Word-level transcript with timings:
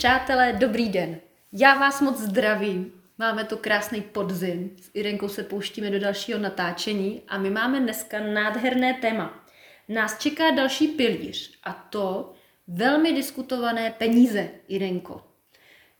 Přátelé, 0.00 0.52
dobrý 0.52 0.88
den. 0.88 1.20
Já 1.52 1.78
vás 1.78 2.00
moc 2.00 2.18
zdravím. 2.18 2.92
Máme 3.18 3.44
tu 3.44 3.56
krásný 3.56 4.00
podzim. 4.00 4.70
S 4.82 4.90
Irenkou 4.94 5.28
se 5.28 5.42
pouštíme 5.42 5.90
do 5.90 5.98
dalšího 5.98 6.38
natáčení 6.38 7.22
a 7.28 7.38
my 7.38 7.50
máme 7.50 7.80
dneska 7.80 8.20
nádherné 8.20 8.94
téma. 8.94 9.44
Nás 9.88 10.18
čeká 10.18 10.50
další 10.50 10.88
pilíř 10.88 11.58
a 11.64 11.72
to 11.72 12.32
velmi 12.68 13.12
diskutované 13.12 13.94
peníze, 13.98 14.48
Irenko. 14.68 15.22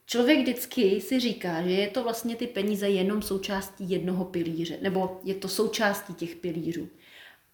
Člověk 0.06 0.39
vždycky 0.39 1.01
si 1.01 1.20
říká, 1.20 1.62
že 1.62 1.70
je 1.70 1.89
to 1.89 2.03
vlastně 2.03 2.37
ty 2.37 2.47
peníze 2.47 2.89
jenom 2.89 3.23
součástí 3.23 3.91
jednoho 3.91 4.25
pilíře, 4.25 4.78
nebo 4.83 5.20
je 5.25 5.34
to 5.34 5.48
součástí 5.48 6.14
těch 6.14 6.37
pilířů. 6.37 6.89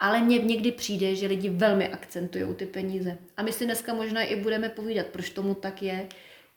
Ale 0.01 0.21
mně 0.21 0.39
někdy 0.39 0.73
přijde, 0.73 1.15
že 1.15 1.27
lidi 1.27 1.49
velmi 1.49 1.89
akcentují 1.89 2.55
ty 2.55 2.67
peníze. 2.67 3.19
A 3.37 3.43
my 3.43 3.53
si 3.53 3.65
dneska 3.65 3.95
možná 3.95 4.23
i 4.23 4.37
budeme 4.37 4.69
povídat, 4.69 5.07
proč 5.07 5.31
tomu 5.31 5.55
tak 5.55 5.83
je, 5.83 6.09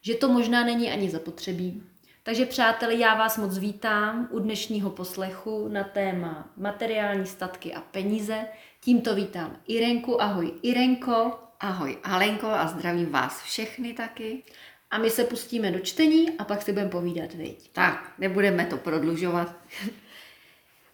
že 0.02 0.16
to 0.16 0.30
možná 0.30 0.64
není 0.64 0.92
ani 0.92 1.10
zapotřebí. 1.10 1.84
Takže 2.24 2.46
přátelé, 2.46 2.96
já 2.96 3.16
vás 3.16 3.38
moc 3.38 3.58
vítám 3.58 4.28
u 4.32 4.40
dnešního 4.40 4.90
poslechu 4.90 5.68
na 5.68 5.84
téma 5.84 6.50
materiální 6.58 7.26
statky 7.26 7.74
a 7.74 7.82
peníze. 7.82 8.46
Tímto 8.80 9.16
vítám 9.16 9.58
Irenku. 9.68 10.22
Ahoj 10.22 10.52
Irenko. 10.62 11.40
Ahoj 11.60 11.98
Alenko 12.04 12.48
a 12.48 12.68
zdravím 12.68 13.12
vás 13.12 13.44
všechny 13.44 13.94
taky. 13.94 14.44
A 14.92 14.98
my 14.98 15.10
se 15.10 15.24
pustíme 15.24 15.72
do 15.72 15.80
čtení 15.80 16.38
a 16.38 16.44
pak 16.44 16.62
si 16.62 16.72
budeme 16.72 16.92
povídat, 16.92 17.34
viď? 17.34 17.72
Tak, 17.72 18.14
nebudeme 18.18 18.66
to 18.66 18.78
prodlužovat. 18.78 19.56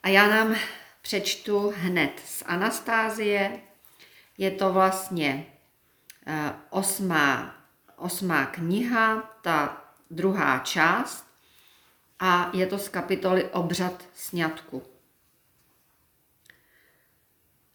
A 0.04 0.10
já 0.10 0.28
nám 0.28 0.56
přečtu 1.02 1.74
hned 1.76 2.12
z 2.26 2.44
Anastázie. 2.46 3.60
Je 4.38 4.52
to 4.52 4.74
vlastně 4.74 5.46
uh, 6.28 6.34
osmá, 6.70 7.56
osmá 7.98 8.46
kniha, 8.46 9.22
ta 9.42 9.86
druhá 10.12 10.60
část 10.60 11.28
a 12.20 12.52
je 12.54 12.68
to 12.68 12.78
z 12.78 12.90
kapitoly 12.90 13.50
Obřad 13.50 14.08
sňatku. 14.14 14.84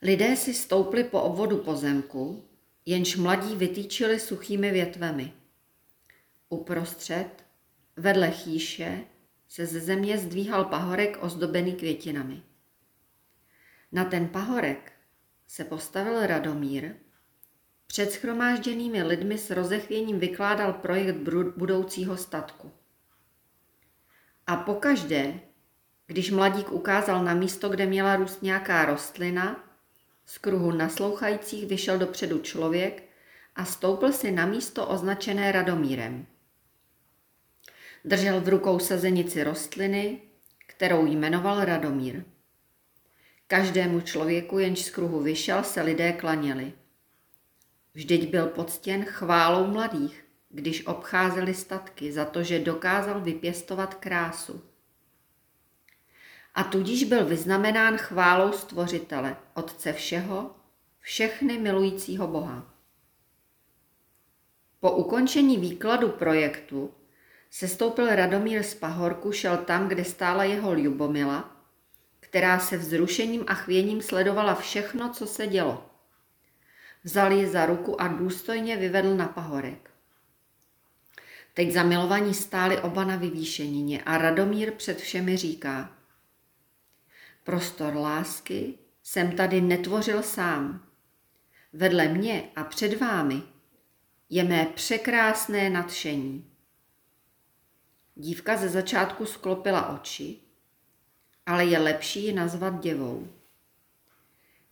Lidé 0.03 0.37
si 0.37 0.55
stoupli 0.55 1.05
po 1.05 1.23
obvodu 1.23 1.59
pozemku, 1.59 2.45
jenž 2.87 3.17
mladí 3.17 3.57
vytýčili 3.57 4.21
suchými 4.21 4.71
větvemi. 4.71 5.33
Uprostřed, 6.49 7.29
vedle 7.97 8.31
chýše, 8.31 9.05
se 9.49 9.67
ze 9.67 9.81
země 9.81 10.19
zdvíhal 10.19 10.65
pahorek 10.65 11.19
ozdobený 11.21 11.73
květinami. 11.73 12.43
Na 13.93 14.05
ten 14.05 14.29
pahorek 14.29 14.93
se 15.47 15.65
postavil 15.65 16.27
Radomír, 16.27 16.95
před 17.91 18.13
schromážděnými 18.13 19.03
lidmi 19.03 19.39
s 19.39 19.51
rozechvěním 19.51 20.19
vykládal 20.19 20.73
projekt 20.73 21.17
budoucího 21.57 22.17
statku. 22.17 22.73
A 24.47 24.57
pokaždé, 24.57 25.41
když 26.07 26.31
mladík 26.31 26.73
ukázal 26.73 27.25
na 27.25 27.35
místo, 27.35 27.69
kde 27.69 27.87
měla 27.87 28.17
růst 28.17 28.43
nějaká 28.43 28.85
rostlina, 28.85 29.65
z 30.27 30.39
kruhu 30.39 30.73
naslouchajících 30.73 31.67
vyšel 31.67 31.99
dopředu 31.99 32.39
člověk 32.39 33.03
a 33.57 33.65
stoupil 33.65 34.13
si 34.13 34.31
na 34.31 34.47
místo 34.47 34.87
označené 34.87 35.53
Radomírem. 35.53 36.27
Držel 38.05 38.41
v 38.41 38.49
rukou 38.49 38.79
sazenici 38.79 39.45
rostliny, 39.45 40.21
kterou 40.67 41.07
jmenoval 41.07 41.65
Radomír. 41.65 42.25
Každému 43.47 44.01
člověku, 44.01 44.59
jenž 44.59 44.85
z 44.85 44.91
kruhu 44.91 45.21
vyšel, 45.21 45.63
se 45.63 45.83
lidé 45.83 46.13
klaněli. 46.13 46.73
Vždyť 48.01 48.31
byl 48.31 48.47
poctěn 48.47 49.05
chválou 49.05 49.67
mladých, 49.67 50.25
když 50.49 50.87
obcházeli 50.87 51.55
statky 51.55 52.13
za 52.13 52.25
to, 52.25 52.43
že 52.43 52.59
dokázal 52.59 53.21
vypěstovat 53.21 53.95
krásu. 53.95 54.63
A 56.55 56.65
tudíž 56.65 57.05
byl 57.05 57.25
vyznamenán 57.25 57.97
chválou 57.97 58.53
stvořitele, 58.53 59.37
Otce 59.55 59.93
všeho, 59.93 60.57
všechny 61.01 61.59
milujícího 61.59 62.27
Boha. 62.27 62.75
Po 64.81 64.93
ukončení 64.93 65.59
výkladu 65.59 66.09
projektu 66.09 66.95
sestoupil 67.51 68.17
Radomír 68.17 68.63
z 68.63 68.75
pahorku, 68.75 69.33
šel 69.33 69.57
tam, 69.57 69.89
kde 69.89 70.05
stála 70.05 70.45
jeho 70.45 70.75
Ljubomila 70.75 71.57
která 72.21 72.59
se 72.59 72.77
vzrušením 72.77 73.45
a 73.47 73.55
chvěním 73.55 74.03
sledovala 74.03 74.55
všechno, 74.55 75.13
co 75.13 75.27
se 75.27 75.47
dělo. 75.47 75.90
Vzal 77.05 77.33
ji 77.33 77.47
za 77.47 77.67
ruku 77.67 78.01
a 78.01 78.09
důstojně 78.09 78.77
vyvedl 78.77 79.17
na 79.17 79.29
pahorek. 79.29 79.91
Teď 81.55 81.73
zamilovaní 81.73 82.35
stáli 82.35 82.79
oba 82.79 83.05
na 83.05 83.17
vyvýšenině 83.17 84.03
a 84.03 84.19
Radomír 84.19 84.73
před 84.73 84.99
všemi 84.99 85.37
říká. 85.37 85.97
Prostor 87.45 87.97
lásky 87.97 88.79
jsem 89.03 89.33
tady 89.33 89.61
netvořil 89.61 90.23
sám. 90.23 90.87
Vedle 91.73 92.09
mě 92.09 92.51
a 92.57 92.65
před 92.65 93.01
vámi 93.01 93.43
je 94.31 94.45
mé 94.45 94.67
překrásné 94.67 95.71
nadšení. 95.71 96.51
Dívka 98.15 98.57
ze 98.57 98.69
začátku 98.69 99.27
sklopila 99.27 99.89
oči, 99.89 100.37
ale 101.47 101.65
je 101.65 101.79
lepší 101.79 102.25
ji 102.25 102.33
nazvat 102.33 102.81
děvou. 102.81 103.29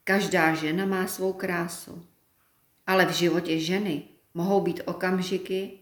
Každá 0.05 0.55
žena 0.55 0.87
má 0.87 1.07
svou 1.07 1.33
krásu, 1.33 2.07
ale 2.89 3.07
v 3.07 3.11
životě 3.11 3.61
ženy 3.61 4.03
mohou 4.35 4.61
být 4.61 4.81
okamžiky, 4.85 5.79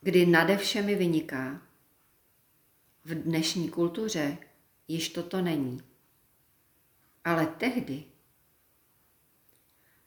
kdy 0.00 0.26
nade 0.26 0.56
všemi 0.56 0.94
vyniká. 0.94 1.62
V 3.04 3.14
dnešní 3.14 3.68
kultuře 3.68 4.38
již 4.88 5.08
toto 5.08 5.42
není. 5.42 5.82
Ale 7.24 7.46
tehdy 7.46 8.04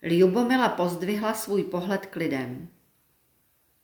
Ljubomila 0.02 0.70
pozdvihla 0.70 1.34
svůj 1.34 1.64
pohled 1.64 2.06
k 2.06 2.16
lidem. 2.16 2.70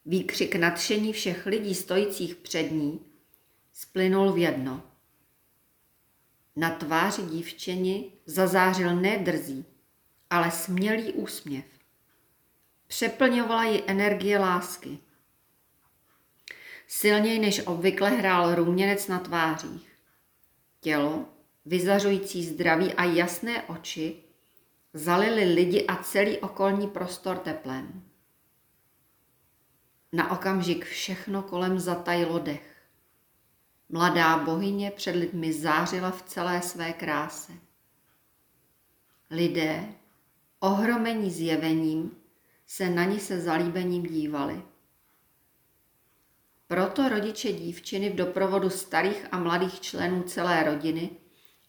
Výkřik 0.06 0.56
nadšení 0.56 1.14
všech 1.14 1.46
lidí 1.46 1.76
stojících 1.76 2.36
před 2.36 2.72
ní 2.72 3.00
splynul 3.74 4.34
v 4.34 4.38
jedno– 4.38 4.84
na 6.58 6.70
tváři 6.70 7.22
dívčeni 7.22 8.12
zazářil 8.26 8.96
ne 8.96 9.18
drzí, 9.18 9.66
ale 10.30 10.52
smělý 10.52 11.14
úsměv. 11.14 11.77
Přeplňovala 12.88 13.64
ji 13.64 13.84
energie 13.88 14.40
lásky. 14.40 15.00
Silněji 16.88 17.40
než 17.40 17.68
obvykle 17.68 18.10
hrál 18.10 18.56
ruměnec 18.56 19.08
na 19.08 19.20
tvářích. 19.20 19.92
Tělo, 20.82 21.26
vyzařující 21.66 22.46
zdraví 22.46 22.94
a 22.94 23.04
jasné 23.04 23.64
oči, 23.64 24.24
zalili 24.94 25.54
lidi 25.54 25.86
a 25.86 25.96
celý 26.04 26.38
okolní 26.38 26.88
prostor 26.88 27.38
teplem. 27.38 28.04
Na 30.14 30.32
okamžik 30.32 30.86
všechno 30.86 31.42
kolem 31.42 31.80
zatajilo 31.80 32.40
dech. 32.40 32.76
Mladá 33.90 34.38
bohyně 34.38 34.92
před 34.92 35.16
lidmi 35.16 35.54
zářila 35.54 36.12
v 36.12 36.22
celé 36.22 36.62
své 36.62 36.94
kráse. 36.94 37.54
Lidé, 39.30 39.86
ohromení 40.60 41.32
zjevením, 41.32 42.17
se 42.68 42.90
na 42.90 43.04
ní 43.04 43.20
se 43.20 43.40
zalíbením 43.40 44.04
dívali. 44.04 44.62
Proto 46.68 47.10
rodiče 47.10 47.52
dívčiny 47.52 48.10
v 48.10 48.16
doprovodu 48.16 48.70
starých 48.70 49.28
a 49.32 49.40
mladých 49.40 49.82
členů 49.82 50.24
celé 50.24 50.64
rodiny 50.64 51.10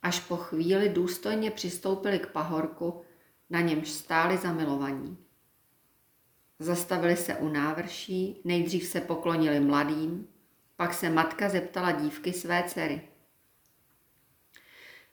až 0.03 0.21
po 0.21 0.37
chvíli 0.37 0.89
důstojně 0.89 1.51
přistoupili 1.51 2.19
k 2.19 2.27
pahorku, 2.27 3.03
na 3.51 3.61
němž 3.61 3.89
stáli 3.89 4.37
zamilovaní. 4.37 5.19
Zastavili 6.59 7.17
se 7.17 7.35
u 7.35 7.49
návrší, 7.49 8.41
nejdřív 8.45 8.87
se 8.87 9.01
poklonili 9.01 9.61
mladým, 9.61 10.29
pak 10.77 10.95
se 10.95 11.11
matka 11.11 11.49
zeptala 11.49 11.93
dívky 11.93 12.33
své 12.33 12.63
dcery. 12.63 13.09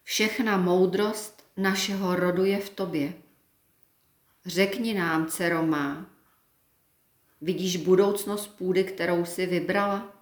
Všechna 0.03 0.57
moudrost 0.57 1.51
našeho 1.57 2.15
rodu 2.15 2.45
je 2.45 2.59
v 2.59 2.69
tobě. 2.69 3.13
Řekni 4.45 4.93
nám, 4.93 5.25
dcero 5.25 5.65
má, 5.65 6.05
vidíš 7.41 7.77
budoucnost 7.77 8.47
půdy, 8.47 8.83
kterou 8.83 9.25
si 9.25 9.45
vybrala? 9.45 10.13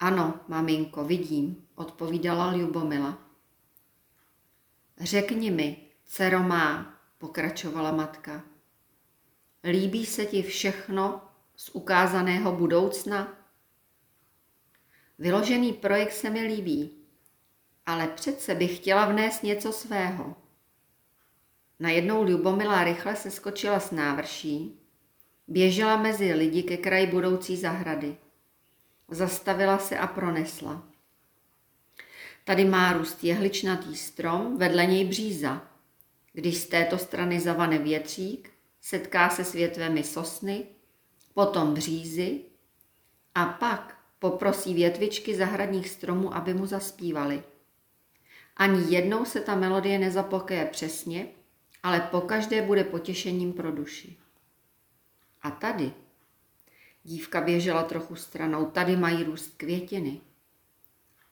Ano, 0.00 0.40
maminko, 0.48 1.04
vidím, 1.04 1.68
odpovídala 1.74 2.52
Ljubomila. 2.52 3.18
Řekni 5.00 5.50
mi, 5.50 5.86
dcero 6.04 6.42
má, 6.42 6.94
pokračovala 7.18 7.92
matka. 7.92 8.44
Líbí 9.64 10.06
se 10.06 10.26
ti 10.26 10.42
všechno 10.42 11.22
z 11.56 11.70
ukázaného 11.72 12.52
budoucna? 12.52 13.36
Vyložený 15.18 15.72
projekt 15.72 16.12
se 16.12 16.30
mi 16.30 16.42
líbí, 16.42 16.90
ale 17.86 18.08
přece 18.08 18.54
bych 18.54 18.76
chtěla 18.76 19.06
vnést 19.06 19.42
něco 19.42 19.72
svého. 19.72 20.47
Najednou 21.80 22.24
Ljubomila 22.24 22.84
rychle 22.84 23.16
se 23.16 23.30
skočila 23.30 23.80
s 23.80 23.90
návrší, 23.90 24.78
Běžela 25.48 25.96
mezi 25.96 26.34
lidi 26.34 26.62
ke 26.62 26.76
kraji 26.76 27.06
budoucí 27.06 27.56
zahrady. 27.56 28.16
Zastavila 29.08 29.78
se 29.78 29.98
a 29.98 30.06
pronesla. 30.06 30.88
Tady 32.44 32.64
má 32.64 32.92
růst 32.92 33.24
jehličnatý 33.24 33.96
strom, 33.96 34.58
vedle 34.58 34.86
něj 34.86 35.04
bříza. 35.04 35.68
Když 36.32 36.56
z 36.56 36.66
této 36.66 36.98
strany 36.98 37.40
zavane 37.40 37.78
větřík, 37.78 38.50
setká 38.80 39.28
se 39.30 39.44
s 39.44 39.52
větvemi 39.52 40.02
sosny, 40.02 40.66
potom 41.34 41.74
břízy 41.74 42.40
a 43.34 43.44
pak 43.44 43.98
poprosí 44.18 44.74
větvičky 44.74 45.36
zahradních 45.36 45.88
stromů, 45.88 46.34
aby 46.34 46.54
mu 46.54 46.66
zaspívali. 46.66 47.42
Ani 48.56 48.94
jednou 48.94 49.24
se 49.24 49.40
ta 49.40 49.54
melodie 49.54 49.98
nezapokeje 49.98 50.64
přesně, 50.64 51.26
ale 51.82 52.00
pokaždé 52.00 52.62
bude 52.62 52.84
potěšením 52.84 53.52
pro 53.52 53.72
duši. 53.72 54.16
A 55.42 55.50
tady 55.50 55.92
dívka 57.04 57.40
běžela 57.40 57.82
trochu 57.82 58.16
stranou, 58.16 58.70
tady 58.70 58.96
mají 58.96 59.24
růst 59.24 59.56
květiny. 59.56 60.20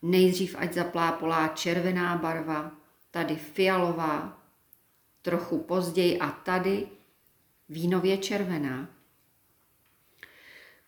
Nejdřív 0.02 0.56
ať 0.58 0.72
zaplápolá 0.72 1.48
červená 1.48 2.16
barva, 2.16 2.72
tady 3.10 3.36
fialová, 3.36 4.42
trochu 5.22 5.58
později 5.58 6.18
a 6.18 6.30
tady 6.30 6.88
vínově 7.68 8.18
červená. 8.18 8.88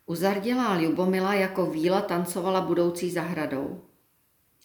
Uzardělá 0.07 0.77
Ljubomila 0.77 1.35
jako 1.35 1.67
víla 1.67 2.01
tancovala 2.01 2.61
budoucí 2.61 3.11
zahradou. 3.11 3.88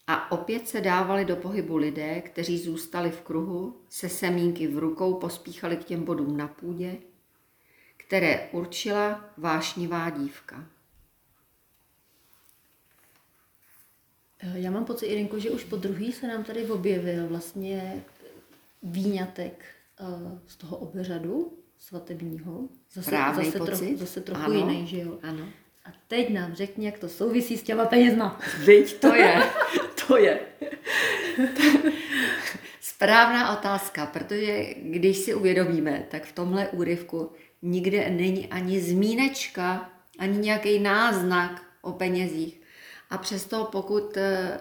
A 0.08 0.32
opět 0.32 0.68
se 0.68 0.82
dávali 0.82 1.26
do 1.26 1.36
pohybu 1.36 1.78
lidé, 1.78 2.22
kteří 2.22 2.60
zůstali 2.60 3.12
v 3.12 3.22
kruhu, 3.22 3.82
se 3.90 4.10
semínky 4.10 4.68
v 4.68 4.78
rukou 4.78 5.14
pospíchali 5.14 5.78
k 5.78 5.84
těm 5.84 6.04
bodům 6.04 6.38
na 6.38 6.48
půdě, 6.48 6.96
které 7.98 8.50
určila 8.52 9.26
vášnivá 9.38 10.10
dívka. 10.10 10.66
Já 14.54 14.72
mám 14.72 14.86
pocit, 14.86 15.06
Irinko, 15.06 15.40
že 15.40 15.52
už 15.52 15.64
po 15.64 15.76
druhý 15.76 16.12
se 16.14 16.28
nám 16.28 16.44
tady 16.44 16.66
objevil 16.68 17.28
vlastně 17.28 18.04
výňatek 18.84 19.66
eh, 20.00 20.06
z 20.48 20.56
toho 20.56 20.78
obřadu 20.78 21.58
svatebního. 21.78 22.62
Zase, 22.94 23.10
Právej 23.10 23.46
zase, 23.46 23.58
pocit? 23.58 23.72
trochu, 23.78 23.98
zase 23.98 24.22
trochu 24.22 24.42
Ano. 24.42 24.54
jiný, 24.54 24.88
že 24.88 24.98
jo? 25.00 25.20
Ano. 25.24 25.46
A 25.86 25.90
teď 26.08 26.30
nám 26.30 26.54
řekni, 26.56 26.86
jak 26.86 27.00
to 27.00 27.10
souvisí 27.10 27.58
s 27.58 27.64
těma 27.64 27.86
penězma. 27.86 28.40
Vyď, 28.66 29.00
to 29.00 29.16
je, 29.16 29.44
to 30.08 30.18
je. 30.18 30.40
Správná 32.82 33.60
otázka, 33.60 34.06
protože 34.06 34.74
když 34.76 35.18
si 35.18 35.34
uvědomíme, 35.34 36.08
tak 36.12 36.26
v 36.26 36.32
tomhle 36.32 36.68
úryvku 36.68 37.32
nikde 37.62 38.10
není 38.10 38.48
ani 38.48 38.82
zmínečka, 38.82 39.90
ani 40.20 40.38
nějaký 40.38 40.80
náznak 40.80 41.64
o 41.82 41.92
penězích. 41.92 42.62
A 43.10 43.18
přesto 43.18 43.70
pokud 43.72 44.18
eh, 44.18 44.58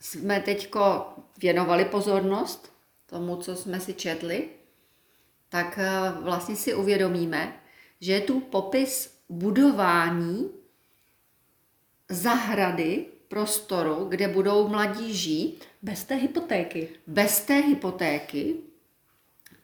jsme 0.00 0.40
teďko 0.40 1.06
věnovali 1.38 1.84
pozornost 1.84 2.72
tomu, 3.06 3.36
co 3.36 3.56
jsme 3.56 3.80
si 3.80 3.94
četli, 3.94 4.48
tak 5.48 5.78
eh, 5.78 5.90
vlastně 6.22 6.56
si 6.56 6.74
uvědomíme, 6.74 7.60
že 8.00 8.12
je 8.12 8.20
tu 8.20 8.40
popis 8.40 9.18
budování 9.28 10.50
zahrady, 12.08 13.06
prostoru, 13.28 14.04
kde 14.08 14.28
budou 14.28 14.68
mladí 14.68 15.14
žít, 15.14 15.64
Bez 15.82 16.04
té 16.04 16.14
hypotéky. 16.14 16.88
bez 17.06 17.40
té 17.40 17.54
hypotéky 17.54 18.56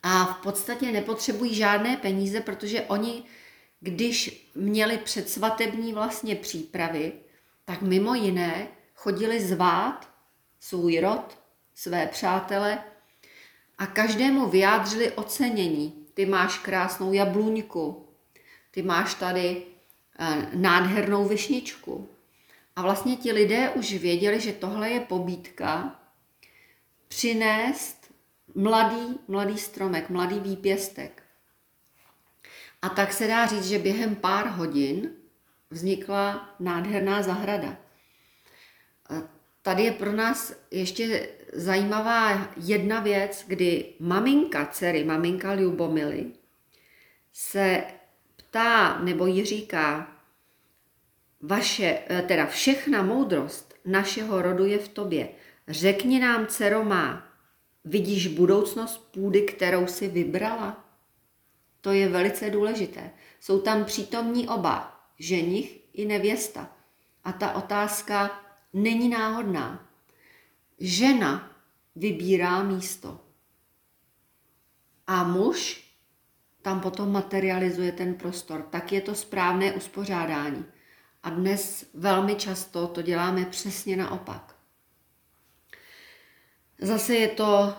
a 0.03 0.25
v 0.25 0.37
podstatě 0.43 0.91
nepotřebují 0.91 1.55
žádné 1.55 1.97
peníze, 1.97 2.41
protože 2.41 2.81
oni, 2.81 3.23
když 3.79 4.49
měli 4.55 4.97
předsvatební 4.97 5.93
vlastně 5.93 6.35
přípravy, 6.35 7.13
tak 7.65 7.81
mimo 7.81 8.13
jiné 8.13 8.67
chodili 8.95 9.41
zvát 9.41 10.09
svůj 10.59 10.99
rod, 10.99 11.37
své 11.75 12.07
přátele 12.07 12.83
a 13.77 13.85
každému 13.85 14.49
vyjádřili 14.49 15.11
ocenění. 15.11 16.05
Ty 16.13 16.25
máš 16.25 16.57
krásnou 16.59 17.13
jabluňku, 17.13 18.05
ty 18.71 18.81
máš 18.81 19.13
tady 19.13 19.63
eh, 20.19 20.49
nádhernou 20.53 21.27
višničku. 21.27 22.09
A 22.75 22.81
vlastně 22.81 23.15
ti 23.15 23.31
lidé 23.31 23.69
už 23.69 23.93
věděli, 23.93 24.39
že 24.39 24.53
tohle 24.53 24.89
je 24.89 24.99
pobídka 24.99 25.99
přinést 27.07 28.13
mladý, 28.55 29.19
mladý 29.27 29.57
stromek, 29.57 30.09
mladý 30.09 30.39
výpěstek. 30.39 31.23
A 32.81 32.89
tak 32.89 33.13
se 33.13 33.27
dá 33.27 33.45
říct, 33.45 33.67
že 33.67 33.79
během 33.79 34.15
pár 34.15 34.47
hodin 34.47 35.11
vznikla 35.69 36.55
nádherná 36.59 37.21
zahrada. 37.21 37.77
Tady 39.61 39.83
je 39.83 39.91
pro 39.91 40.11
nás 40.11 40.53
ještě 40.71 41.29
zajímavá 41.53 42.47
jedna 42.57 42.99
věc, 42.99 43.45
kdy 43.47 43.93
maminka 43.99 44.65
dcery, 44.65 45.03
maminka 45.03 45.53
Ljubomily, 45.53 46.31
se 47.33 47.83
ptá 48.35 48.99
nebo 48.99 49.25
jí 49.25 49.45
říká, 49.45 50.14
vaše, 51.41 51.99
eh, 52.07 52.21
teda 52.21 52.45
všechna 52.45 53.01
moudrost 53.01 53.73
našeho 53.85 54.41
rodu 54.41 54.65
je 54.65 54.77
v 54.77 54.87
tobě. 54.87 55.29
Řekni 55.67 56.19
nám, 56.19 56.47
dcero 56.47 56.83
má, 56.83 57.27
vidíš 57.85 58.27
budoucnost 58.27 58.97
půdy, 58.97 59.41
kterou 59.41 59.87
si 59.87 60.07
vybrala? 60.07 60.85
To 61.81 61.91
je 61.91 62.09
velice 62.09 62.49
důležité. 62.49 63.11
Jsou 63.39 63.61
tam 63.61 63.85
přítomní 63.85 64.47
oba, 64.47 65.05
ženich 65.19 65.79
i 65.93 66.05
nevěsta. 66.05 66.75
A 67.23 67.31
ta 67.31 67.51
otázka 67.51 68.43
není 68.73 69.09
náhodná. 69.09 69.89
Žena 70.79 71.51
vybírá 71.95 72.63
místo. 72.63 73.19
A 75.07 75.23
muž 75.23 75.85
tam 76.61 76.81
potom 76.81 77.11
materializuje 77.11 77.91
ten 77.91 78.13
prostor. 78.13 78.61
Tak 78.61 78.91
je 78.91 79.01
to 79.01 79.15
správné 79.15 79.73
uspořádání. 79.73 80.65
A 81.25 81.29
dnes 81.29 81.85
velmi 81.93 82.35
často 82.35 82.87
to 82.87 83.01
děláme 83.01 83.45
přesně 83.45 83.97
naopak. 83.97 84.55
Zase 86.79 87.15
je 87.15 87.27
to 87.27 87.73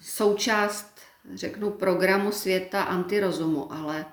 součást, 0.00 1.00
řeknu, 1.34 1.70
programu 1.70 2.32
světa 2.32 2.82
antirozumu, 2.82 3.72
ale 3.72 4.06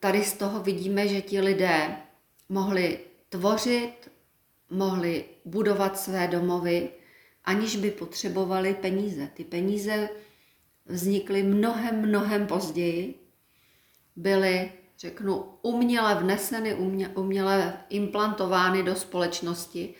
tady 0.00 0.24
z 0.24 0.32
toho 0.32 0.62
vidíme, 0.62 1.08
že 1.08 1.22
ti 1.22 1.40
lidé 1.40 1.96
mohli 2.48 3.00
tvořit, 3.28 4.10
mohli 4.70 5.24
budovat 5.44 5.98
své 5.98 6.28
domovy, 6.28 6.88
aniž 7.44 7.76
by 7.76 7.90
potřebovali 7.90 8.74
peníze. 8.74 9.30
Ty 9.34 9.44
peníze 9.44 10.08
vznikly 10.84 11.42
mnohem, 11.42 12.08
mnohem 12.08 12.46
později, 12.46 13.14
byly, 14.16 14.72
řeknu, 14.98 15.58
uměle 15.62 16.14
vneseny, 16.14 16.74
umě, 16.74 17.08
uměle 17.08 17.80
implantovány 17.88 18.82
do 18.82 18.94
společnosti. 18.94 19.94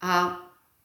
A 0.00 0.40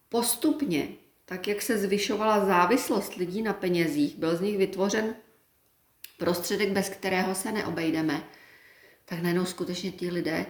postupně, 0.10 0.90
tak 1.26 1.48
jak 1.48 1.62
se 1.62 1.78
zvyšovala 1.78 2.46
závislost 2.46 3.16
lidí 3.16 3.42
na 3.42 3.54
penězích, 3.54 4.16
byl 4.16 4.36
z 4.38 4.42
nich 4.42 4.58
vytvořen 4.58 5.16
prostředek, 6.18 6.72
bez 6.72 6.90
kterého 6.90 7.36
se 7.36 7.52
neobejdeme, 7.52 8.24
tak 9.06 9.20
najednou 9.20 9.46
skutečně 9.46 9.92
ti 9.92 10.10
lidé 10.10 10.46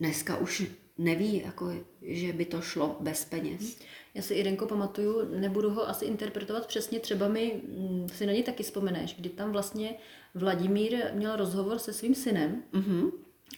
dneska 0.00 0.36
už 0.36 0.62
neví, 0.98 1.42
jako, 1.44 1.72
že 2.02 2.32
by 2.32 2.44
to 2.44 2.60
šlo 2.60 2.96
bez 3.00 3.24
peněz. 3.24 3.78
Já 4.14 4.22
si 4.22 4.34
Irenko 4.34 4.66
pamatuju, 4.66 5.38
nebudu 5.40 5.70
ho 5.70 5.88
asi 5.88 6.04
interpretovat 6.04 6.66
přesně, 6.66 7.00
třeba 7.00 7.28
mi 7.28 7.60
mm, 7.68 8.08
si 8.08 8.26
na 8.26 8.32
něj 8.32 8.42
taky 8.42 8.62
vzpomeneš, 8.62 9.14
kdy 9.18 9.28
tam 9.28 9.52
vlastně 9.52 9.94
Vladimír 10.34 10.96
měl 11.12 11.36
rozhovor 11.36 11.78
se 11.78 11.92
svým 11.92 12.14
synem 12.14 12.62
Mhm. 12.72 13.10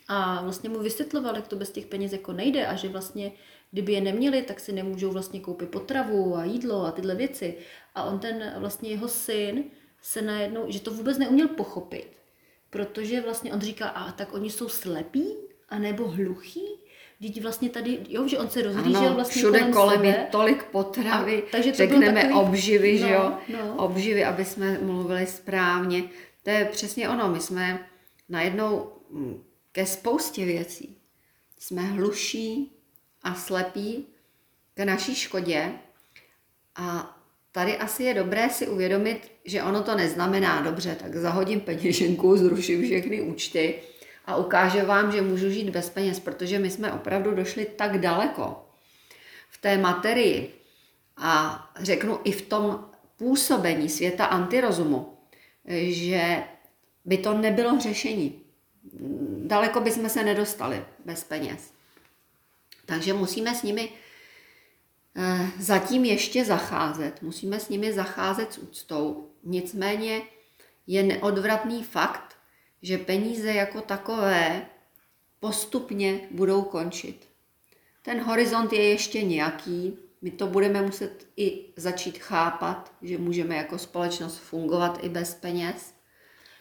a 0.08 0.42
vlastně 0.42 0.68
mu 0.68 0.78
vysvětloval, 0.78 1.36
jak 1.36 1.48
to 1.48 1.56
bez 1.56 1.70
těch 1.70 1.86
peněz 1.86 2.12
jako 2.12 2.32
nejde 2.32 2.66
a 2.66 2.74
že 2.76 2.88
vlastně, 2.88 3.32
kdyby 3.70 3.92
je 3.92 4.00
neměli, 4.00 4.42
tak 4.42 4.60
si 4.60 4.72
nemůžou 4.72 5.10
vlastně 5.10 5.40
koupit 5.40 5.68
potravu 5.70 6.36
a 6.36 6.44
jídlo 6.44 6.84
a 6.84 6.92
tyhle 6.92 7.14
věci. 7.14 7.56
A 7.94 8.04
on 8.04 8.18
ten 8.18 8.54
vlastně 8.58 8.90
jeho 8.90 9.08
syn 9.08 9.64
se 10.02 10.22
najednou, 10.22 10.64
že 10.68 10.80
to 10.80 10.90
vůbec 10.90 11.18
neuměl 11.18 11.48
pochopit, 11.48 12.06
protože 12.70 13.20
vlastně 13.20 13.52
on 13.52 13.60
říká, 13.60 13.88
a 13.88 14.12
tak 14.12 14.34
oni 14.34 14.50
jsou 14.50 14.68
slepí 14.68 15.26
a 15.68 15.78
nebo 15.78 16.08
hluchí, 16.08 16.65
Vždyť 17.20 17.42
vlastně 17.42 17.68
tady, 17.70 17.98
jo, 18.08 18.28
že 18.28 18.38
on 18.38 18.48
se 18.48 18.62
rozhlížel 18.62 19.14
vlastně 19.14 19.42
všude 19.42 19.58
kolem, 19.58 19.72
kolem 19.72 19.96
sebe. 19.96 20.08
je 20.08 20.26
tolik 20.30 20.64
potravy, 20.64 21.42
A- 21.42 21.46
takže 21.50 21.70
to 21.70 21.76
řekneme 21.76 22.22
takový- 22.22 22.34
obživy, 22.34 22.98
že 22.98 23.04
no, 23.04 23.10
jo? 23.12 23.38
no. 23.52 23.74
Obživy, 23.84 24.24
aby 24.24 24.44
jsme 24.44 24.78
mluvili 24.78 25.26
správně. 25.26 26.04
To 26.42 26.50
je 26.50 26.64
přesně 26.64 27.08
ono, 27.08 27.28
my 27.28 27.40
jsme 27.40 27.86
najednou 28.28 28.92
mm, 29.10 29.42
ke 29.72 29.86
spoustě 29.86 30.44
věcí 30.44 30.96
jsme 31.58 31.82
hluší 31.82 32.72
a 33.22 33.34
slepí 33.34 34.06
k 34.74 34.84
naší 34.84 35.14
škodě 35.14 35.72
a 36.76 37.16
tady 37.52 37.76
asi 37.76 38.02
je 38.04 38.14
dobré 38.14 38.50
si 38.50 38.68
uvědomit, 38.68 39.32
že 39.44 39.62
ono 39.62 39.82
to 39.82 39.94
neznamená 39.94 40.60
dobře, 40.62 40.96
tak 41.02 41.14
zahodím 41.16 41.60
peněženku, 41.60 42.36
zruším 42.36 42.82
všechny 42.82 43.20
účty 43.20 43.74
a 44.26 44.36
ukážu 44.36 44.86
vám, 44.86 45.12
že 45.12 45.22
můžu 45.22 45.50
žít 45.50 45.70
bez 45.70 45.90
peněz, 45.90 46.20
protože 46.20 46.58
my 46.58 46.70
jsme 46.70 46.92
opravdu 46.92 47.34
došli 47.34 47.64
tak 47.64 48.00
daleko 48.00 48.68
v 49.50 49.58
té 49.58 49.78
materii 49.78 50.54
a 51.16 51.62
řeknu 51.80 52.20
i 52.24 52.32
v 52.32 52.42
tom 52.42 52.90
působení 53.16 53.88
světa 53.88 54.24
antirozumu, 54.24 55.18
že 55.88 56.44
by 57.04 57.18
to 57.18 57.38
nebylo 57.38 57.80
řešení. 57.80 58.42
Daleko 59.46 59.80
bychom 59.80 60.08
se 60.08 60.24
nedostali 60.24 60.84
bez 61.04 61.24
peněz. 61.24 61.72
Takže 62.86 63.12
musíme 63.12 63.54
s 63.54 63.62
nimi 63.62 63.88
eh, 65.16 65.50
zatím 65.58 66.04
ještě 66.04 66.44
zacházet. 66.44 67.22
Musíme 67.22 67.60
s 67.60 67.68
nimi 67.68 67.92
zacházet 67.92 68.52
s 68.52 68.58
úctou. 68.58 69.30
Nicméně 69.44 70.22
je 70.86 71.02
neodvratný 71.02 71.84
fakt, 71.84 72.35
že 72.86 72.98
peníze 72.98 73.52
jako 73.52 73.80
takové 73.80 74.62
postupně 75.40 76.20
budou 76.30 76.62
končit. 76.62 77.28
Ten 78.02 78.20
horizont 78.20 78.72
je 78.72 78.88
ještě 78.88 79.22
nějaký, 79.22 79.98
my 80.22 80.30
to 80.30 80.46
budeme 80.46 80.82
muset 80.82 81.26
i 81.36 81.64
začít 81.76 82.18
chápat, 82.18 82.92
že 83.02 83.18
můžeme 83.18 83.56
jako 83.56 83.78
společnost 83.78 84.38
fungovat 84.38 84.98
i 85.02 85.08
bez 85.08 85.34
peněz. 85.34 85.94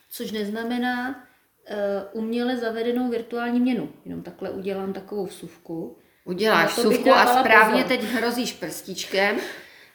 Což 0.10 0.32
neznamená 0.32 1.10
uh, 1.10 2.24
uměle 2.24 2.58
zavedenou 2.58 3.10
virtuální 3.10 3.60
měnu. 3.60 3.90
Jenom 4.06 4.22
takhle 4.22 4.50
udělám 4.50 4.94
takovou 4.94 5.26
vsuvku. 5.26 5.98
Uděláš 6.26 6.78
vsuvku 6.78 7.12
a 7.12 7.40
správně 7.40 7.84
pozor. 7.84 7.98
teď 7.98 8.10
hrozíš 8.10 8.54
prstíčkem. 8.54 9.36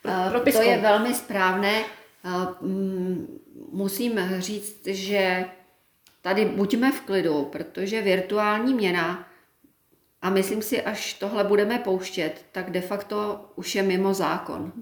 Uh, 0.04 0.44
to 0.52 0.62
je 0.62 0.78
velmi 0.78 1.14
správné. 1.14 1.84
Uh, 2.24 2.68
musím 3.72 4.20
říct, 4.38 4.86
že 4.86 5.44
tady 6.20 6.44
buďme 6.44 6.92
v 6.92 7.00
klidu, 7.00 7.44
protože 7.44 8.02
virtuální 8.02 8.74
měna 8.74 9.30
a 10.22 10.30
myslím 10.30 10.62
si, 10.62 10.82
až 10.82 11.14
tohle 11.14 11.44
budeme 11.44 11.78
pouštět, 11.78 12.46
tak 12.52 12.70
de 12.70 12.80
facto 12.80 13.44
už 13.56 13.74
je 13.74 13.82
mimo 13.82 14.14
zákon. 14.14 14.72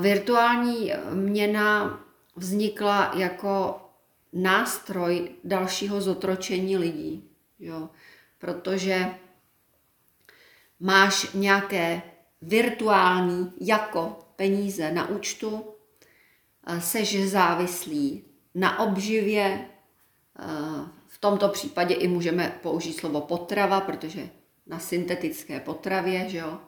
Virtuální 0.00 0.92
měna 1.12 2.00
vznikla 2.36 3.12
jako 3.16 3.80
nástroj 4.32 5.30
dalšího 5.44 6.00
zotročení 6.00 6.76
lidí, 6.76 7.30
jo? 7.58 7.88
protože 8.38 9.06
máš 10.80 11.32
nějaké 11.34 12.02
virtuální 12.42 13.52
jako 13.60 14.18
peníze 14.36 14.92
na 14.92 15.08
účtu, 15.08 15.64
seš 16.78 17.28
závislý 17.28 18.24
na 18.56 18.78
obživě 18.78 19.68
v 21.06 21.18
tomto 21.18 21.48
případě 21.48 21.94
i 21.94 22.08
můžeme 22.08 22.58
použít 22.62 22.92
slovo 22.92 23.20
potrava, 23.20 23.80
protože 23.80 24.28
na 24.66 24.78
syntetické 24.78 25.60
potravě, 25.60 26.28
že 26.28 26.38
jo. 26.38 26.58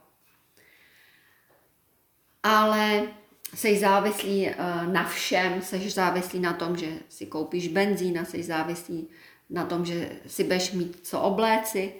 Ale 2.42 3.08
jsi 3.54 3.78
závislý 3.78 4.48
eh, 4.48 4.56
na 4.86 5.04
všem, 5.04 5.62
jsi 5.62 5.90
závislý 5.90 6.40
na 6.40 6.52
tom, 6.52 6.76
že 6.76 6.88
si 7.08 7.26
koupíš 7.26 7.68
benzín, 7.68 8.24
jsi 8.24 8.42
závislý 8.42 9.08
na 9.50 9.66
tom, 9.66 9.84
že 9.84 10.10
si 10.26 10.44
budeš 10.44 10.72
mít 10.72 10.98
co 11.02 11.20
obléci, 11.20 11.94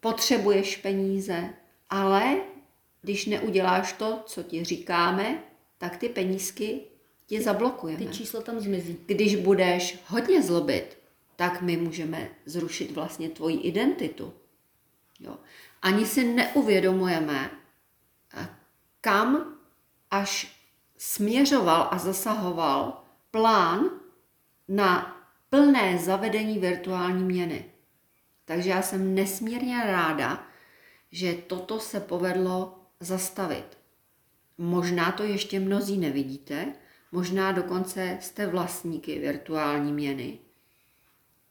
potřebuješ 0.00 0.76
peníze, 0.76 1.50
ale 1.90 2.36
když 3.02 3.26
neuděláš 3.26 3.92
to, 3.92 4.22
co 4.26 4.42
ti 4.42 4.64
říkáme, 4.64 5.42
tak 5.78 5.96
ty 5.96 6.08
penízky 6.08 6.80
ti 7.26 7.42
zablokujeme. 7.42 8.06
Ty 8.06 8.12
číslo 8.12 8.42
tam 8.42 8.60
zmizí. 8.60 8.98
Když 9.06 9.36
budeš 9.36 9.98
hodně 10.06 10.42
zlobit, 10.42 10.98
tak 11.36 11.62
my 11.62 11.76
můžeme 11.76 12.28
zrušit 12.46 12.90
vlastně 12.90 13.28
tvoji 13.28 13.56
identitu. 13.56 14.32
Jo. 15.20 15.36
Ani 15.82 16.06
si 16.06 16.24
neuvědomujeme, 16.24 17.50
eh, 18.34 18.48
kam 19.00 19.58
až 20.10 20.60
směřoval 20.98 21.88
a 21.90 21.98
zasahoval 21.98 23.02
plán 23.30 23.90
na 24.68 25.16
plné 25.50 25.98
zavedení 25.98 26.58
virtuální 26.58 27.24
měny. 27.24 27.64
Takže 28.44 28.70
já 28.70 28.82
jsem 28.82 29.14
nesmírně 29.14 29.82
ráda, 29.84 30.46
že 31.10 31.34
toto 31.34 31.80
se 31.80 32.00
povedlo 32.00 32.78
zastavit. 33.00 33.78
Možná 34.58 35.12
to 35.12 35.22
ještě 35.22 35.60
mnozí 35.60 35.98
nevidíte, 35.98 36.74
možná 37.14 37.52
dokonce 37.52 38.18
jste 38.20 38.46
vlastníky 38.46 39.18
virtuální 39.18 39.92
měny, 39.92 40.38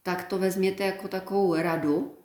tak 0.01 0.23
to 0.27 0.39
vezměte 0.39 0.83
jako 0.85 1.07
takovou 1.07 1.55
radu. 1.55 2.17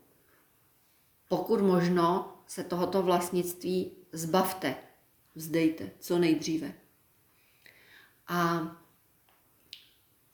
Pokud 1.29 1.61
možno 1.61 2.37
se 2.47 2.65
tohoto 2.65 3.03
vlastnictví 3.03 3.93
zbavte, 4.13 4.77
vzdejte 5.35 5.91
co 5.99 6.19
nejdříve. 6.19 6.73
A 8.27 8.61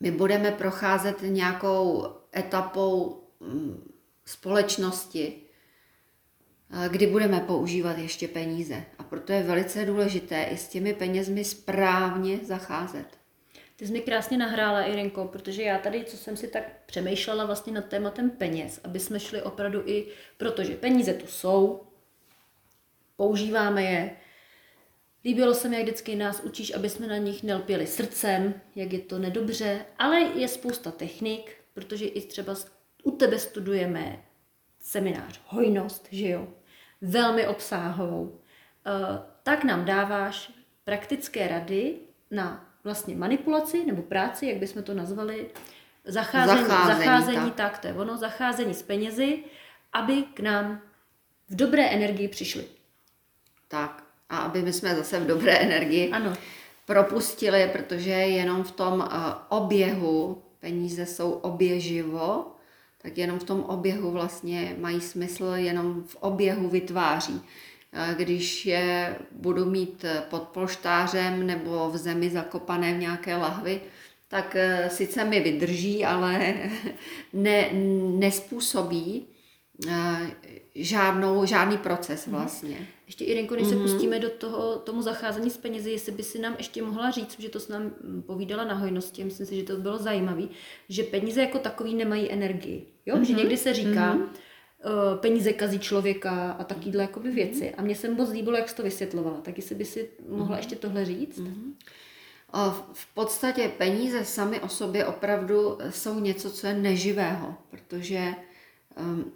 my 0.01 0.11
budeme 0.11 0.53
procházet 0.53 1.17
nějakou 1.23 2.07
etapou 2.37 3.23
mm, 3.41 3.93
společnosti, 4.25 5.43
kdy 6.89 7.07
budeme 7.07 7.41
používat 7.41 7.99
ještě 7.99 8.29
peníze. 8.29 8.85
A 8.99 9.03
proto 9.03 9.33
je 9.33 9.43
velice 9.43 9.85
důležité 9.85 10.45
i 10.45 10.57
s 10.57 10.69
těmi 10.69 10.95
penězmi 10.95 11.45
správně 11.45 12.39
zacházet. 12.43 13.07
Ty 13.77 13.87
jsi 13.87 13.93
mi 13.93 14.01
krásně 14.01 14.39
nahrála, 14.39 14.83
Irinko, 14.83 15.25
protože 15.25 15.63
já 15.63 15.79
tady, 15.79 16.05
co 16.05 16.17
jsem 16.17 16.37
si 16.37 16.49
tak 16.49 16.65
přemýšlela 16.87 17.47
vlastně 17.47 17.73
nad 17.73 17.85
tématem 17.85 18.31
peněz, 18.31 18.81
aby 18.85 19.01
jsme 19.01 19.21
šli 19.21 19.43
opravdu 19.43 19.83
i, 19.87 20.07
protože 20.37 20.77
peníze 20.77 21.15
tu 21.15 21.27
jsou, 21.27 21.83
používáme 23.17 23.83
je, 23.83 24.17
Líbilo 25.25 25.55
se 25.55 25.69
mi, 25.69 25.77
jak 25.77 25.85
vždycky 25.85 26.17
nás 26.17 26.41
učíš, 26.41 26.75
aby 26.75 26.91
jsme 26.91 27.07
na 27.07 27.17
nich 27.17 27.43
nelpěli 27.43 27.87
srdcem, 27.87 28.55
jak 28.75 28.93
je 28.93 28.99
to 28.99 29.19
nedobře, 29.19 29.85
ale 29.99 30.21
je 30.21 30.49
spousta 30.49 30.91
technik, 30.91 31.57
protože 31.75 32.07
i 32.07 32.21
třeba 32.21 32.55
u 33.03 33.11
tebe 33.11 33.39
studujeme 33.39 34.25
seminář 34.81 35.41
Hojnost, 35.47 36.09
že 36.11 36.29
jo, 36.29 36.49
velmi 37.05 37.47
obsáhovou. 37.47 38.41
Eh, 38.87 39.19
tak 39.43 39.65
nám 39.65 39.85
dáváš 39.85 40.53
praktické 40.85 41.49
rady 41.49 41.95
na 42.31 42.67
vlastně 42.85 43.17
manipulaci 43.17 43.85
nebo 43.87 44.03
práci, 44.03 44.47
jak 44.47 44.57
bychom 44.57 44.83
to 44.83 44.95
nazvali, 44.95 45.51
zacházení, 46.05 46.67
zacházení, 46.67 47.05
zacházení 47.05 47.51
tak. 47.51 47.73
tak 47.73 47.79
to 47.79 47.87
je 47.87 47.95
ono, 47.95 48.17
zacházení 48.17 48.75
s 48.75 48.83
penězi, 48.83 49.45
aby 49.93 50.23
k 50.23 50.41
nám 50.41 50.81
v 51.49 51.57
dobré 51.57 51.89
energii 51.89 52.29
přišli. 52.29 52.65
Tak, 53.69 54.05
a 54.31 54.39
aby 54.39 54.63
my 54.63 54.73
jsme 54.73 54.95
zase 54.95 55.21
v 55.21 55.27
dobré 55.27 55.59
energii 55.59 56.11
ano. 56.11 56.33
propustili, 56.87 57.71
protože 57.73 58.11
jenom 58.11 58.65
v 58.65 58.71
tom 58.71 58.93
uh, 58.95 59.07
oběhu, 59.49 60.43
peníze 60.61 61.07
jsou 61.07 61.33
oběživo, 61.33 62.54
tak 63.05 63.19
jenom 63.19 63.39
v 63.39 63.45
tom 63.45 63.61
oběhu 63.61 64.11
vlastně 64.11 64.77
mají 64.81 65.01
smysl, 65.01 65.45
jenom 65.45 66.05
v 66.07 66.17
oběhu 66.21 66.69
vytváří 66.69 67.43
když 68.17 68.67
je 68.67 69.17
budu 69.31 69.65
mít 69.65 70.05
pod 70.31 70.43
polštářem 70.43 71.47
nebo 71.47 71.91
v 71.91 71.97
zemi 71.97 72.31
zakopané 72.31 72.95
v 72.95 72.99
nějaké 72.99 73.37
lahvi, 73.37 73.81
tak 74.29 74.57
eh, 74.57 74.91
sice 74.91 75.25
mi 75.25 75.41
vydrží, 75.41 76.05
ale 76.05 76.55
ne, 77.33 77.71
nespůsobí 78.19 79.27
eh, 79.89 80.31
žádnou, 80.75 81.47
žádný 81.47 81.79
proces 81.79 82.27
mhm. 82.27 82.37
vlastně. 82.37 82.77
Ještě 83.07 83.25
Irenko, 83.25 83.55
než 83.55 83.65
mm-hmm. 83.65 83.69
se 83.69 83.75
mhm. 83.75 83.85
pustíme 83.85 84.19
do 84.19 84.31
toho, 84.31 84.77
tomu 84.77 85.03
zacházení 85.03 85.51
s 85.51 85.57
penězi, 85.57 85.91
jestli 85.91 86.13
by 86.13 86.23
si 86.23 86.39
nám 86.39 86.55
ještě 86.59 86.83
mohla 86.83 87.11
říct, 87.11 87.41
že 87.41 87.49
to 87.49 87.61
s 87.61 87.69
nám 87.69 87.91
povídala 88.27 88.65
na 88.65 88.75
hojnosti, 88.75 89.25
myslím 89.25 89.47
si, 89.47 89.57
že 89.57 89.63
to 89.63 89.77
bylo 89.77 89.99
zajímavé, 89.99 90.43
že 90.89 91.03
peníze 91.03 91.41
jako 91.41 91.59
takový 91.59 91.95
nemají 91.95 92.33
energii. 92.33 92.87
Jo? 93.07 93.17
Mm-hmm. 93.17 93.23
Že 93.23 93.33
mhm. 93.33 93.39
někdy 93.39 93.57
se 93.57 93.75
říká, 93.75 94.15
mm-hmm 94.15 94.29
Eh, 94.87 95.17
peníze 95.17 95.53
kazí 95.53 95.79
člověka 95.79 96.51
a 96.53 96.65
takovýhle 96.65 97.03
jakoby 97.03 97.29
mhm. 97.29 97.37
věci. 97.37 97.75
A 97.75 97.83
mně 97.83 97.97
se 97.97 98.11
moc 98.11 98.31
líbilo, 98.31 98.57
jak 98.57 98.69
jsi 98.69 98.77
to 98.77 98.83
vysvětlovala. 98.83 99.41
Tak 99.41 99.57
jestli 99.57 99.75
by 99.75 99.85
si 99.85 100.11
mohla 100.29 100.47
mm-hmm. 100.47 100.59
ještě 100.59 100.77
tohle 100.77 101.05
říct? 101.05 101.39
Mm-hmm. 101.39 101.73
V 102.93 103.15
podstatě 103.15 103.73
peníze 103.79 104.25
sami 104.25 104.61
o 104.61 104.69
sobě 104.69 105.07
opravdu 105.07 105.79
jsou 105.91 106.21
něco, 106.21 106.51
co 106.51 106.67
je 106.67 106.75
neživého, 106.75 107.55
protože 107.71 108.35
um, 109.01 109.33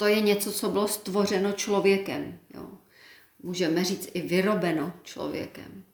to 0.00 0.06
je 0.06 0.20
něco, 0.20 0.52
co 0.52 0.68
bylo 0.68 0.88
stvořeno 0.88 1.52
člověkem. 1.52 2.38
Jo. 2.54 2.68
Můžeme 3.42 3.84
říct 3.84 4.08
i 4.14 4.20
vyrobeno 4.20 4.92
člověkem. 5.02 5.84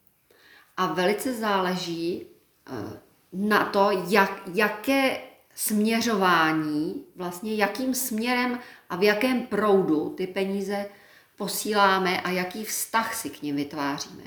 A 0.76 0.86
velice 0.86 1.34
záleží 1.34 2.26
uh, 2.70 2.92
na 3.32 3.64
to, 3.64 3.90
jak, 4.08 4.42
jaké 4.54 5.20
směřování, 5.54 7.04
vlastně 7.16 7.54
jakým 7.54 7.94
směrem 7.94 8.58
a 8.90 8.96
v 8.96 9.02
jakém 9.02 9.42
proudu 9.42 10.14
ty 10.16 10.26
peníze 10.26 10.88
posíláme 11.36 12.20
a 12.20 12.30
jaký 12.30 12.64
vztah 12.64 13.14
si 13.14 13.30
k 13.30 13.42
ním 13.42 13.56
vytváříme. 13.56 14.24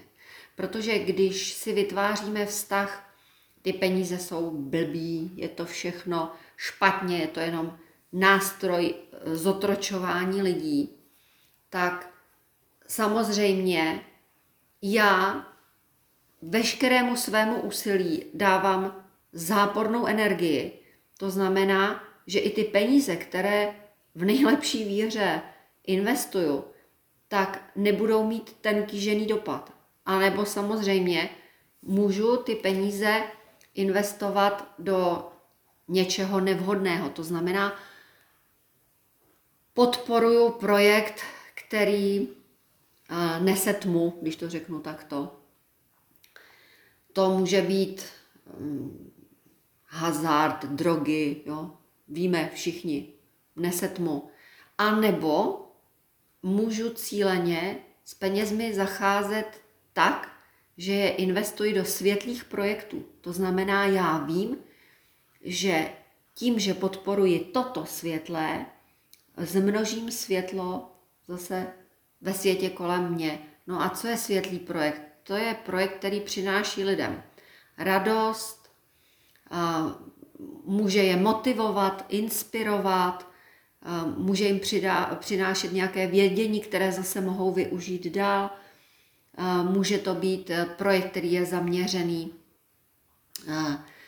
Protože 0.55 0.99
když 0.99 1.53
si 1.53 1.73
vytváříme 1.73 2.45
vztah, 2.45 3.13
ty 3.61 3.73
peníze 3.73 4.17
jsou 4.17 4.51
blbý, 4.51 5.31
je 5.35 5.49
to 5.49 5.65
všechno 5.65 6.31
špatně, 6.57 7.17
je 7.17 7.27
to 7.27 7.39
jenom 7.39 7.77
nástroj 8.13 8.93
eh, 8.93 9.35
zotročování 9.35 10.41
lidí, 10.41 10.89
tak 11.69 12.09
samozřejmě 12.87 14.01
já 14.81 15.47
veškerému 16.41 17.15
svému 17.15 17.61
úsilí 17.61 18.25
dávám 18.33 19.05
zápornou 19.33 20.05
energii. 20.05 20.79
To 21.17 21.29
znamená, 21.29 22.03
že 22.27 22.39
i 22.39 22.49
ty 22.49 22.63
peníze, 22.63 23.15
které 23.15 23.75
v 24.15 24.25
nejlepší 24.25 24.83
víře 24.83 25.41
investuju, 25.83 26.63
tak 27.27 27.71
nebudou 27.75 28.27
mít 28.27 28.53
ten 28.61 28.83
kýžený 28.83 29.25
dopad. 29.25 29.73
A 30.05 30.19
nebo 30.19 30.45
samozřejmě 30.45 31.29
můžu 31.81 32.37
ty 32.37 32.55
peníze 32.55 33.23
investovat 33.75 34.73
do 34.79 35.29
něčeho 35.87 36.39
nevhodného. 36.39 37.09
To 37.09 37.23
znamená, 37.23 37.79
podporuju 39.79 40.49
projekt, 40.49 41.21
který 41.53 42.27
nese 43.39 43.73
tmu, 43.73 44.17
když 44.21 44.35
to 44.35 44.49
řeknu 44.49 44.79
takto. 44.79 45.39
To 47.13 47.37
může 47.37 47.61
být 47.61 48.05
um, 48.59 49.11
hazard, 49.85 50.65
drogy, 50.65 51.41
jo? 51.45 51.71
víme 52.07 52.49
všichni, 52.53 53.13
nese 53.55 53.87
tmu. 53.87 54.29
A 54.77 54.95
nebo 54.95 55.61
můžu 56.43 56.93
cíleně 56.93 57.77
s 58.05 58.13
penězmi 58.13 58.73
zacházet 58.73 59.61
tak, 59.93 60.31
že 60.77 60.93
je 60.93 61.09
investuji 61.09 61.73
do 61.73 61.85
světlých 61.85 62.43
projektů. 62.43 63.05
To 63.21 63.33
znamená, 63.33 63.85
já 63.85 64.17
vím, 64.17 64.57
že 65.41 65.89
tím, 66.33 66.59
že 66.59 66.73
podporuji 66.73 67.39
toto 67.39 67.85
světlé, 67.85 68.65
zmnožím 69.39 70.11
světlo 70.11 70.91
zase 71.27 71.67
ve 72.21 72.33
světě 72.33 72.69
kolem 72.69 73.13
mě. 73.13 73.39
No 73.67 73.81
a 73.81 73.89
co 73.89 74.07
je 74.07 74.17
světlý 74.17 74.59
projekt? 74.59 75.01
To 75.23 75.35
je 75.35 75.53
projekt, 75.65 75.97
který 75.97 76.19
přináší 76.19 76.83
lidem 76.83 77.23
radost, 77.77 78.69
může 80.65 81.03
je 81.03 81.15
motivovat, 81.15 82.05
inspirovat, 82.09 83.29
může 84.17 84.45
jim 84.45 84.59
přidá, 84.59 85.05
přinášet 85.19 85.73
nějaké 85.73 86.07
vědění, 86.07 86.61
které 86.61 86.91
zase 86.91 87.21
mohou 87.21 87.51
využít 87.51 88.07
dál. 88.07 88.49
Může 89.63 89.97
to 89.97 90.15
být 90.15 90.49
e, 90.49 90.65
projekt, 90.65 91.09
který 91.09 91.31
je 91.31 91.45
zaměřený 91.45 92.33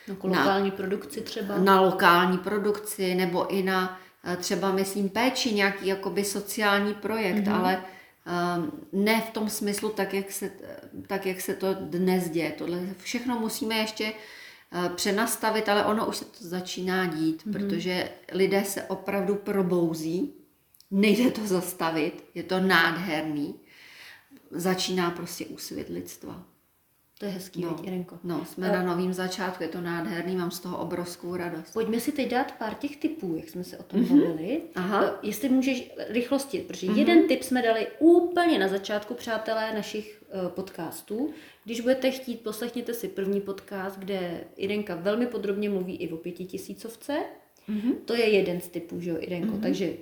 jako 0.07 0.27
na 0.27 0.39
lokální 0.39 0.71
produkci 0.71 1.21
třeba? 1.21 1.57
Na 1.57 1.81
lokální 1.81 2.37
produkci 2.37 3.15
nebo 3.15 3.47
i 3.47 3.63
na 3.63 3.99
e, 3.99 4.10
třeba, 4.37 4.71
myslím, 4.71 5.09
péči, 5.09 5.53
nějaký 5.53 5.87
jakoby 5.87 6.23
sociální 6.23 6.93
projekt, 6.93 7.43
mm-hmm. 7.43 7.55
ale 7.55 7.83
Ehm, 8.25 8.71
ne 8.91 9.21
v 9.21 9.29
tom 9.29 9.49
smyslu, 9.49 9.89
tak 9.89 10.13
jak, 10.13 10.31
se, 10.31 10.51
tak 11.07 11.25
jak 11.25 11.41
se 11.41 11.55
to 11.55 11.73
dnes 11.73 12.29
děje. 12.29 12.51
Tohle 12.51 12.79
všechno 12.97 13.39
musíme 13.39 13.75
ještě 13.75 14.13
eh, 14.71 14.89
přenastavit, 14.95 15.69
ale 15.69 15.85
ono 15.85 16.07
už 16.07 16.17
se 16.17 16.25
to 16.25 16.37
začíná 16.39 17.05
dít, 17.05 17.43
mm-hmm. 17.43 17.51
protože 17.51 18.09
lidé 18.31 18.63
se 18.63 18.83
opravdu 18.83 19.35
probouzí, 19.35 20.33
nejde 20.91 21.31
to 21.31 21.47
zastavit, 21.47 22.23
je 22.35 22.43
to 22.43 22.59
nádherný, 22.59 23.55
začíná 24.51 25.11
prostě 25.11 25.45
úsvit 25.45 25.89
lidstva. 25.89 26.45
To 27.21 27.25
je 27.25 27.31
hezký, 27.31 27.61
no, 27.61 27.79
Irenko. 27.83 28.19
No, 28.23 28.45
jsme 28.45 28.69
uh, 28.69 28.75
na 28.75 28.83
novém 28.83 29.13
začátku, 29.13 29.63
je 29.63 29.69
to 29.69 29.81
nádherný, 29.81 30.35
mám 30.35 30.51
z 30.51 30.59
toho 30.59 30.77
obrovskou 30.77 31.35
radost. 31.35 31.73
Pojďme 31.73 31.99
si 31.99 32.11
teď 32.11 32.29
dát 32.29 32.51
pár 32.51 32.73
těch 32.73 32.97
typů, 32.97 33.35
jak 33.35 33.49
jsme 33.49 33.63
se 33.63 33.77
o 33.77 33.83
tom 33.83 34.03
mm-hmm. 34.03 34.21
bavili. 34.21 34.61
Aha. 34.75 35.01
Uh, 35.01 35.17
jestli 35.23 35.49
můžeš 35.49 35.91
rychlosti, 36.09 36.59
protože 36.59 36.87
mm-hmm. 36.87 36.97
jeden 36.97 37.27
tip 37.27 37.43
jsme 37.43 37.61
dali 37.61 37.87
úplně 37.99 38.59
na 38.59 38.67
začátku, 38.67 39.13
přátelé, 39.13 39.73
našich 39.73 40.23
uh, 40.43 40.49
podcastů. 40.49 41.33
Když 41.63 41.81
budete 41.81 42.11
chtít, 42.11 42.41
poslechněte 42.41 42.93
si 42.93 43.07
první 43.07 43.41
podcast, 43.41 43.99
kde 43.99 44.43
Irenka 44.55 44.95
velmi 44.95 45.27
podrobně 45.27 45.69
mluví 45.69 45.95
i 45.95 46.09
o 46.09 46.17
pětitisícovce. 46.17 47.17
Mm-hmm. 47.69 47.95
To 48.05 48.13
je 48.13 48.29
jeden 48.29 48.61
z 48.61 48.67
typů, 48.67 48.99
že 48.99 49.09
jo, 49.09 49.17
Irenko? 49.19 49.55
Mm-hmm. 49.55 49.61
Takže 49.61 49.93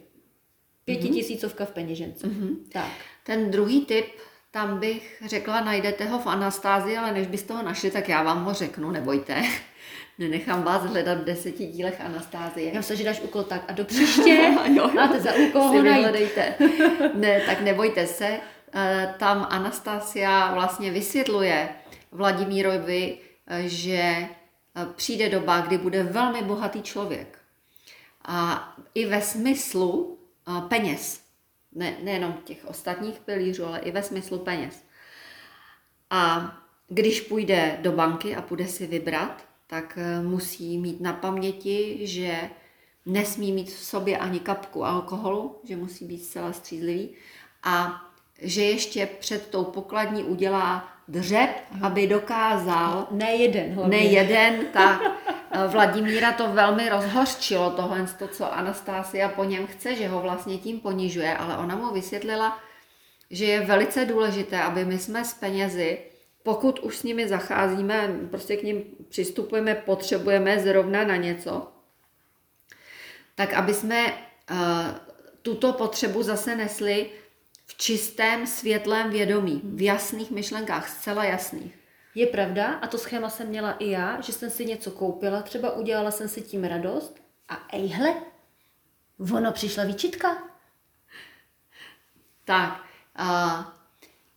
pětitisícovka 0.86 1.65
v 1.65 1.71
peněžence. 1.71 2.27
Mm-hmm. 2.27 2.55
Tak. 2.71 2.91
Ten 3.25 3.51
druhý 3.51 3.86
tip 3.86 4.05
tam 4.52 4.80
bych 4.80 5.24
řekla, 5.26 5.62
najdete 5.62 6.06
ho 6.06 6.20
v 6.20 6.28
Anastázii, 6.28 6.98
ale 6.98 7.14
než 7.14 7.28
byste 7.28 7.54
ho 7.54 7.64
našli, 7.64 7.92
tak 7.92 8.10
já 8.10 8.24
vám 8.24 8.44
ho 8.44 8.54
řeknu, 8.54 8.92
nebojte. 8.92 9.44
Nenechám 10.20 10.64
vás 10.64 10.82
hledat 10.84 11.18
v 11.18 11.24
deseti 11.24 11.66
dílech 11.66 12.02
Anastázie. 12.02 12.74
Já 12.74 12.82
se, 12.82 12.96
že 12.96 13.04
dáš 13.04 13.22
úkol 13.22 13.44
tak 13.44 13.62
a 13.68 13.72
do 13.72 13.86
příště 13.86 14.56
jo, 14.76 14.92
máte 14.96 15.20
za 15.20 15.34
úkol 15.34 15.62
ho 15.62 15.82
vyhledejte. 15.82 16.54
ne, 17.14 17.42
tak 17.42 17.62
nebojte 17.62 18.08
se. 18.08 18.40
Eh, 18.74 19.16
tam 19.18 19.48
Anastasia 19.50 20.54
vlastně 20.54 20.92
vysvětluje 20.92 21.70
Vladimírovi, 22.12 23.18
eh, 23.48 23.64
že 23.70 24.02
eh, 24.02 24.28
přijde 24.96 25.30
doba, 25.30 25.62
kdy 25.62 25.78
bude 25.78 26.04
velmi 26.04 26.42
bohatý 26.42 26.82
člověk. 26.82 27.40
A 28.26 28.70
i 28.94 29.06
ve 29.06 29.22
smyslu 29.22 30.20
peněz 30.68 31.22
ne, 31.71 31.97
nejenom 32.03 32.34
těch 32.43 32.65
ostatních 32.65 33.19
pilířů, 33.19 33.65
ale 33.65 33.79
i 33.79 33.91
ve 33.91 34.03
smyslu 34.03 34.39
peněz. 34.39 34.84
A 36.10 36.53
když 36.88 37.21
půjde 37.21 37.79
do 37.82 37.91
banky 37.91 38.36
a 38.36 38.41
půjde 38.41 38.67
si 38.67 38.88
vybrat, 38.88 39.45
tak 39.67 39.97
eh, 39.97 40.21
musí 40.21 40.77
mít 40.77 41.01
na 41.01 41.13
paměti, 41.13 42.08
že 42.08 42.49
nesmí 43.05 43.51
mít 43.51 43.69
v 43.69 43.84
sobě 43.84 44.17
ani 44.17 44.39
kapku 44.39 44.86
alkoholu, 44.86 45.62
že 45.63 45.75
musí 45.75 46.05
být 46.05 46.23
zcela 46.23 46.53
střízlivý 46.53 47.15
a 47.63 48.05
že 48.41 48.63
ještě 48.63 49.06
před 49.19 49.47
tou 49.47 49.63
pokladní 49.63 50.23
udělá 50.23 50.93
dřep, 51.08 51.49
aby 51.82 52.08
dokázal... 52.08 53.08
Ne 53.12 53.36
jeden 53.36 53.73
hlavně. 53.73 53.97
Ne 53.97 54.04
jeden, 54.04 54.65
tak 54.73 55.02
Vladimíra 55.67 56.32
to 56.32 56.47
velmi 56.47 56.89
rozhořčilo, 56.89 57.71
tohle, 57.71 58.08
to, 58.19 58.28
co 58.28 58.54
Anastásia 58.54 59.30
po 59.30 59.43
něm 59.43 59.67
chce, 59.67 59.95
že 59.95 60.08
ho 60.08 60.21
vlastně 60.21 60.58
tím 60.58 60.80
ponižuje, 60.80 61.38
ale 61.38 61.58
ona 61.58 61.75
mu 61.75 61.93
vysvětlila, 61.93 62.60
že 63.32 63.45
je 63.45 63.65
velice 63.65 64.06
důležité, 64.06 64.62
aby 64.62 64.86
my 64.86 64.99
jsme 64.99 65.25
s 65.25 65.34
penězi, 65.34 65.99
pokud 66.43 66.80
už 66.80 66.97
s 66.97 67.04
nimi 67.04 67.28
zacházíme, 67.28 68.19
prostě 68.30 68.58
k 68.58 68.63
ním 68.63 68.84
přistupujeme, 69.10 69.75
potřebujeme 69.75 70.60
zrovna 70.60 71.04
na 71.04 71.15
něco, 71.15 71.67
tak 73.36 73.54
aby 73.54 73.73
jsme 73.73 74.06
uh, 74.06 74.58
tuto 75.41 75.73
potřebu 75.73 76.23
zase 76.23 76.56
nesli 76.56 77.10
v 77.69 77.77
čistém, 77.77 78.47
světlém 78.47 79.10
vědomí, 79.10 79.62
v 79.63 79.82
jasných 79.82 80.32
myšlenkách, 80.32 80.89
zcela 80.89 81.23
jasných. 81.23 81.79
Je 82.15 82.27
pravda, 82.27 82.73
a 82.73 82.88
to 82.88 82.97
schéma 82.97 83.29
jsem 83.29 83.47
měla 83.47 83.71
i 83.71 83.89
já, 83.89 84.21
že 84.21 84.34
jsem 84.34 84.49
si 84.49 84.65
něco 84.65 84.91
koupila, 84.91 85.41
třeba 85.41 85.71
udělala 85.71 86.12
jsem 86.12 86.29
si 86.29 86.41
tím 86.41 86.63
radost 86.63 87.15
a 87.49 87.67
ejhle, 87.73 88.13
ono 89.34 89.51
přišla 89.51 89.84
výčitka. 89.84 90.43
Tak, 92.45 92.84
a 93.15 93.73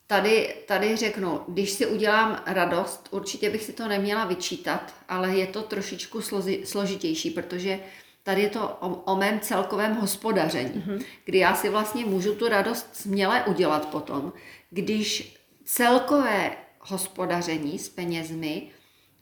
tady, 0.07 0.55
tady 0.69 0.97
řeknu, 0.97 1.45
když 1.49 1.71
si 1.71 1.87
udělám 1.87 2.43
radost, 2.47 3.09
určitě 3.11 3.51
bych 3.51 3.63
si 3.63 3.73
to 3.73 3.89
neměla 3.89 4.25
vyčítat, 4.25 4.95
ale 5.09 5.31
je 5.31 5.47
to 5.47 5.63
trošičku 5.63 6.21
složi, 6.21 6.63
složitější, 6.67 7.31
protože 7.31 7.81
tady 8.23 8.43
je 8.43 8.51
to 8.51 8.69
o, 8.81 8.89
o 8.89 9.17
mém 9.17 9.41
celkovém 9.41 9.95
hospodaření, 9.95 10.83
mm-hmm. 10.87 11.05
kdy 11.25 11.39
já 11.39 11.55
si 11.55 11.69
vlastně 11.69 12.05
můžu 12.05 12.35
tu 12.35 12.49
radost 12.49 12.97
směle 12.97 13.45
udělat 13.45 13.89
potom, 13.89 14.33
když 14.71 15.37
celkové 15.65 16.57
hospodaření 16.81 17.79
s 17.79 17.89
penězmi 17.89 18.71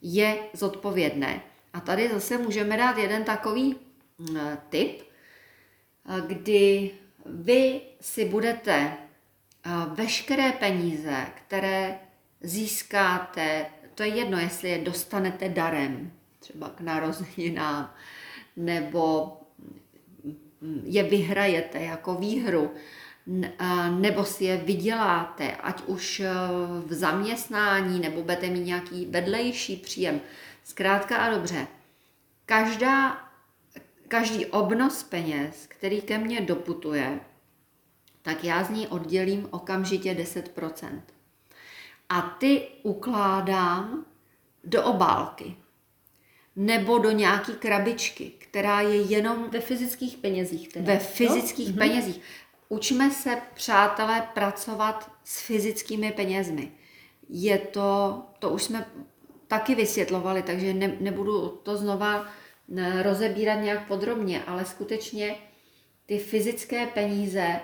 je 0.03 0.39
zodpovědné. 0.53 1.41
A 1.73 1.81
tady 1.81 2.09
zase 2.09 2.39
můžeme 2.39 2.77
dát 2.77 2.99
jeden 2.99 3.25
takový 3.25 3.77
mm, 4.19 4.39
tip, 4.69 5.03
kdy 6.27 6.91
vy 7.27 7.81
si 8.01 8.25
budete 8.25 8.97
veškeré 9.95 10.53
peníze, 10.53 11.27
které 11.35 11.99
získáte, 12.41 13.67
to 13.95 14.03
je 14.03 14.09
jedno, 14.09 14.39
jestli 14.39 14.69
je 14.69 14.79
dostanete 14.79 15.49
darem, 15.49 16.13
třeba 16.39 16.69
k 16.69 16.81
narozeninám, 16.81 17.95
nebo 18.57 19.37
je 20.85 21.03
vyhrajete 21.03 21.79
jako 21.81 22.15
výhru, 22.15 22.71
nebo 23.91 24.25
si 24.25 24.45
je 24.45 24.57
vyděláte, 24.57 25.57
ať 25.57 25.83
už 25.87 26.21
e, 26.21 26.31
v 26.87 26.93
zaměstnání, 26.93 28.01
nebo 28.01 28.23
budete 28.23 28.47
mít 28.47 28.65
nějaký 28.65 29.07
vedlejší 29.07 29.77
příjem. 29.77 30.21
Zkrátka 30.65 31.17
a 31.17 31.31
dobře, 31.35 31.67
každá, 32.47 33.29
každý 34.09 34.47
obnos 34.47 35.03
peněz, 35.03 35.67
který 35.69 36.01
ke 36.01 36.19
mně 36.19 36.41
doputuje, 36.41 37.21
tak 38.23 38.45
já 38.45 38.65
z 38.65 38.71
ní 38.71 38.89
oddělím 38.89 39.49
okamžitě 39.51 40.15
10%. 40.15 41.01
A 42.09 42.21
ty 42.21 42.69
ukládám 42.83 44.05
do 44.65 44.85
obálky 44.85 45.57
nebo 46.57 46.99
do 46.99 47.11
nějaký 47.11 47.53
krabičky, 47.53 48.33
která 48.39 48.81
je 48.81 49.01
jenom 49.01 49.51
Ve 49.51 49.61
fyzických 49.61 50.17
penězích 50.17 50.69
teda. 50.69 50.93
ve 50.93 50.99
fyzických 50.99 51.69
jo? 51.69 51.75
penězích. 51.79 52.21
Učme 52.69 53.11
se, 53.11 53.43
přátelé, 53.55 54.29
pracovat 54.35 55.11
s 55.25 55.41
fyzickými 55.41 56.13
penězmi. 56.13 56.73
Je 57.29 57.59
to, 57.59 58.23
to 58.39 58.51
už 58.51 58.63
jsme 58.63 58.87
taky 59.49 59.75
vysvětlovali, 59.75 60.43
takže 60.43 60.75
ne, 60.75 60.97
nebudu 61.01 61.49
to 61.63 61.77
znova 61.77 62.27
eh, 62.77 63.03
rozebírat 63.03 63.61
nějak 63.63 63.87
podrobně, 63.87 64.45
ale 64.45 64.65
skutečně 64.65 65.37
ty 66.07 66.19
fyzické 66.19 66.87
peníze 66.87 67.61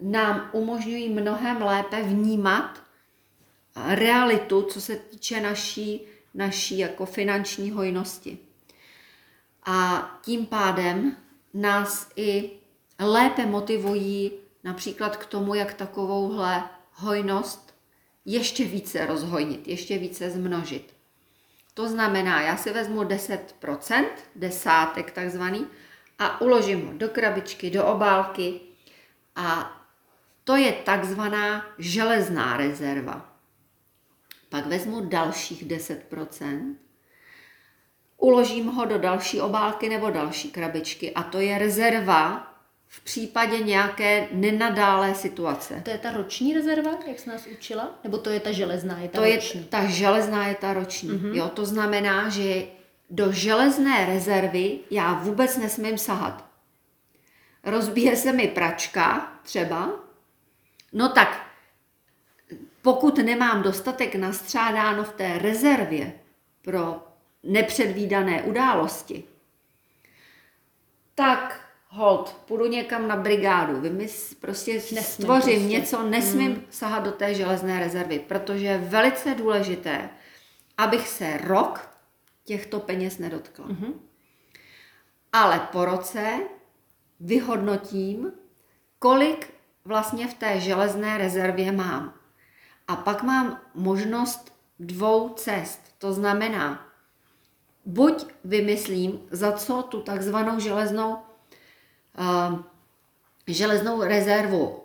nám 0.00 0.50
umožňují 0.52 1.08
mnohem 1.08 1.62
lépe 1.62 2.02
vnímat 2.02 2.82
realitu, 3.76 4.62
co 4.62 4.80
se 4.80 4.96
týče 4.96 5.40
naší, 5.40 6.06
naší 6.34 6.78
jako 6.78 7.06
finanční 7.06 7.70
hojnosti. 7.70 8.38
A 9.66 10.10
tím 10.22 10.46
pádem 10.46 11.16
nás 11.54 12.10
i 12.16 12.50
lépe 13.00 13.46
motivují 13.46 14.32
například 14.64 15.16
k 15.16 15.26
tomu, 15.26 15.54
jak 15.54 15.74
takovouhle 15.74 16.64
hojnost 16.92 17.74
ještě 18.24 18.64
více 18.64 19.06
rozhojnit, 19.06 19.68
ještě 19.68 19.98
více 19.98 20.30
zmnožit. 20.30 20.94
To 21.74 21.88
znamená, 21.88 22.42
já 22.42 22.56
si 22.56 22.72
vezmu 22.72 23.02
10%, 23.02 24.04
desátek 24.36 25.10
takzvaný, 25.10 25.66
a 26.18 26.40
uložím 26.40 26.86
ho 26.86 26.92
do 26.92 27.08
krabičky, 27.08 27.70
do 27.70 27.86
obálky 27.86 28.60
a 29.36 29.80
to 30.44 30.56
je 30.56 30.72
takzvaná 30.72 31.66
železná 31.78 32.56
rezerva. 32.56 33.33
Pak 34.54 34.66
vezmu 34.66 35.00
dalších 35.00 35.66
10%, 35.66 36.74
uložím 38.18 38.66
ho 38.66 38.84
do 38.84 38.98
další 38.98 39.40
obálky 39.40 39.88
nebo 39.88 40.10
další 40.10 40.50
krabičky 40.50 41.14
a 41.14 41.22
to 41.22 41.40
je 41.40 41.58
rezerva 41.58 42.52
v 42.86 43.04
případě 43.04 43.58
nějaké 43.58 44.28
nenadálé 44.32 45.14
situace. 45.14 45.80
To 45.84 45.90
je 45.90 45.98
ta 45.98 46.12
roční 46.12 46.54
rezerva, 46.54 46.90
jak 47.06 47.18
jsi 47.18 47.28
nás 47.28 47.46
učila? 47.46 47.98
Nebo 48.04 48.18
to 48.18 48.30
je 48.30 48.40
ta 48.40 48.52
železná, 48.52 48.98
je 48.98 49.08
ta 49.08 49.18
To 49.18 49.24
je, 49.24 49.34
roční? 49.34 49.64
ta 49.64 49.86
železná 49.86 50.46
je 50.48 50.54
ta 50.54 50.72
roční. 50.72 51.10
Mm-hmm. 51.10 51.34
Jo, 51.34 51.48
to 51.54 51.66
znamená, 51.66 52.28
že 52.28 52.66
do 53.10 53.32
železné 53.32 54.06
rezervy 54.06 54.78
já 54.90 55.14
vůbec 55.14 55.56
nesmím 55.56 55.98
sahat. 55.98 56.44
Rozbije 57.64 58.16
se 58.16 58.32
mi 58.32 58.48
pračka 58.48 59.32
třeba, 59.42 59.90
no 60.92 61.08
tak 61.08 61.43
pokud 62.84 63.18
nemám 63.18 63.62
dostatek 63.62 64.14
nastřádáno 64.14 65.04
v 65.04 65.12
té 65.12 65.38
rezervě 65.38 66.12
pro 66.62 67.06
nepředvídané 67.42 68.42
události, 68.42 69.24
tak 71.14 71.60
hold, 71.88 72.36
půjdu 72.48 72.66
někam 72.66 73.08
na 73.08 73.16
brigádu, 73.16 73.80
vymys, 73.80 74.34
prostě 74.34 74.74
Nesmím 74.74 75.02
stvořím 75.02 75.60
prostě. 75.60 75.78
něco, 75.78 76.02
nesmím 76.02 76.52
hmm. 76.52 76.64
sahat 76.70 77.04
do 77.04 77.12
té 77.12 77.34
železné 77.34 77.80
rezervy, 77.80 78.18
protože 78.18 78.66
je 78.66 78.78
velice 78.78 79.34
důležité, 79.34 80.10
abych 80.78 81.08
se 81.08 81.38
rok 81.44 81.88
těchto 82.44 82.80
peněz 82.80 83.18
nedotkla. 83.18 83.66
Mm-hmm. 83.66 83.92
Ale 85.32 85.68
po 85.72 85.84
roce 85.84 86.38
vyhodnotím, 87.20 88.32
kolik 88.98 89.54
vlastně 89.84 90.28
v 90.28 90.34
té 90.34 90.60
železné 90.60 91.18
rezervě 91.18 91.72
mám. 91.72 92.23
A 92.88 92.96
pak 92.96 93.22
mám 93.22 93.60
možnost 93.74 94.52
dvou 94.78 95.28
cest. 95.28 95.80
To 95.98 96.12
znamená, 96.12 96.86
buď 97.84 98.26
vymyslím, 98.44 99.20
za 99.30 99.52
co 99.52 99.82
tu 99.82 100.00
takzvanou 100.00 100.60
železnou, 100.60 101.16
uh, 102.18 102.60
železnou 103.46 104.02
rezervu 104.02 104.82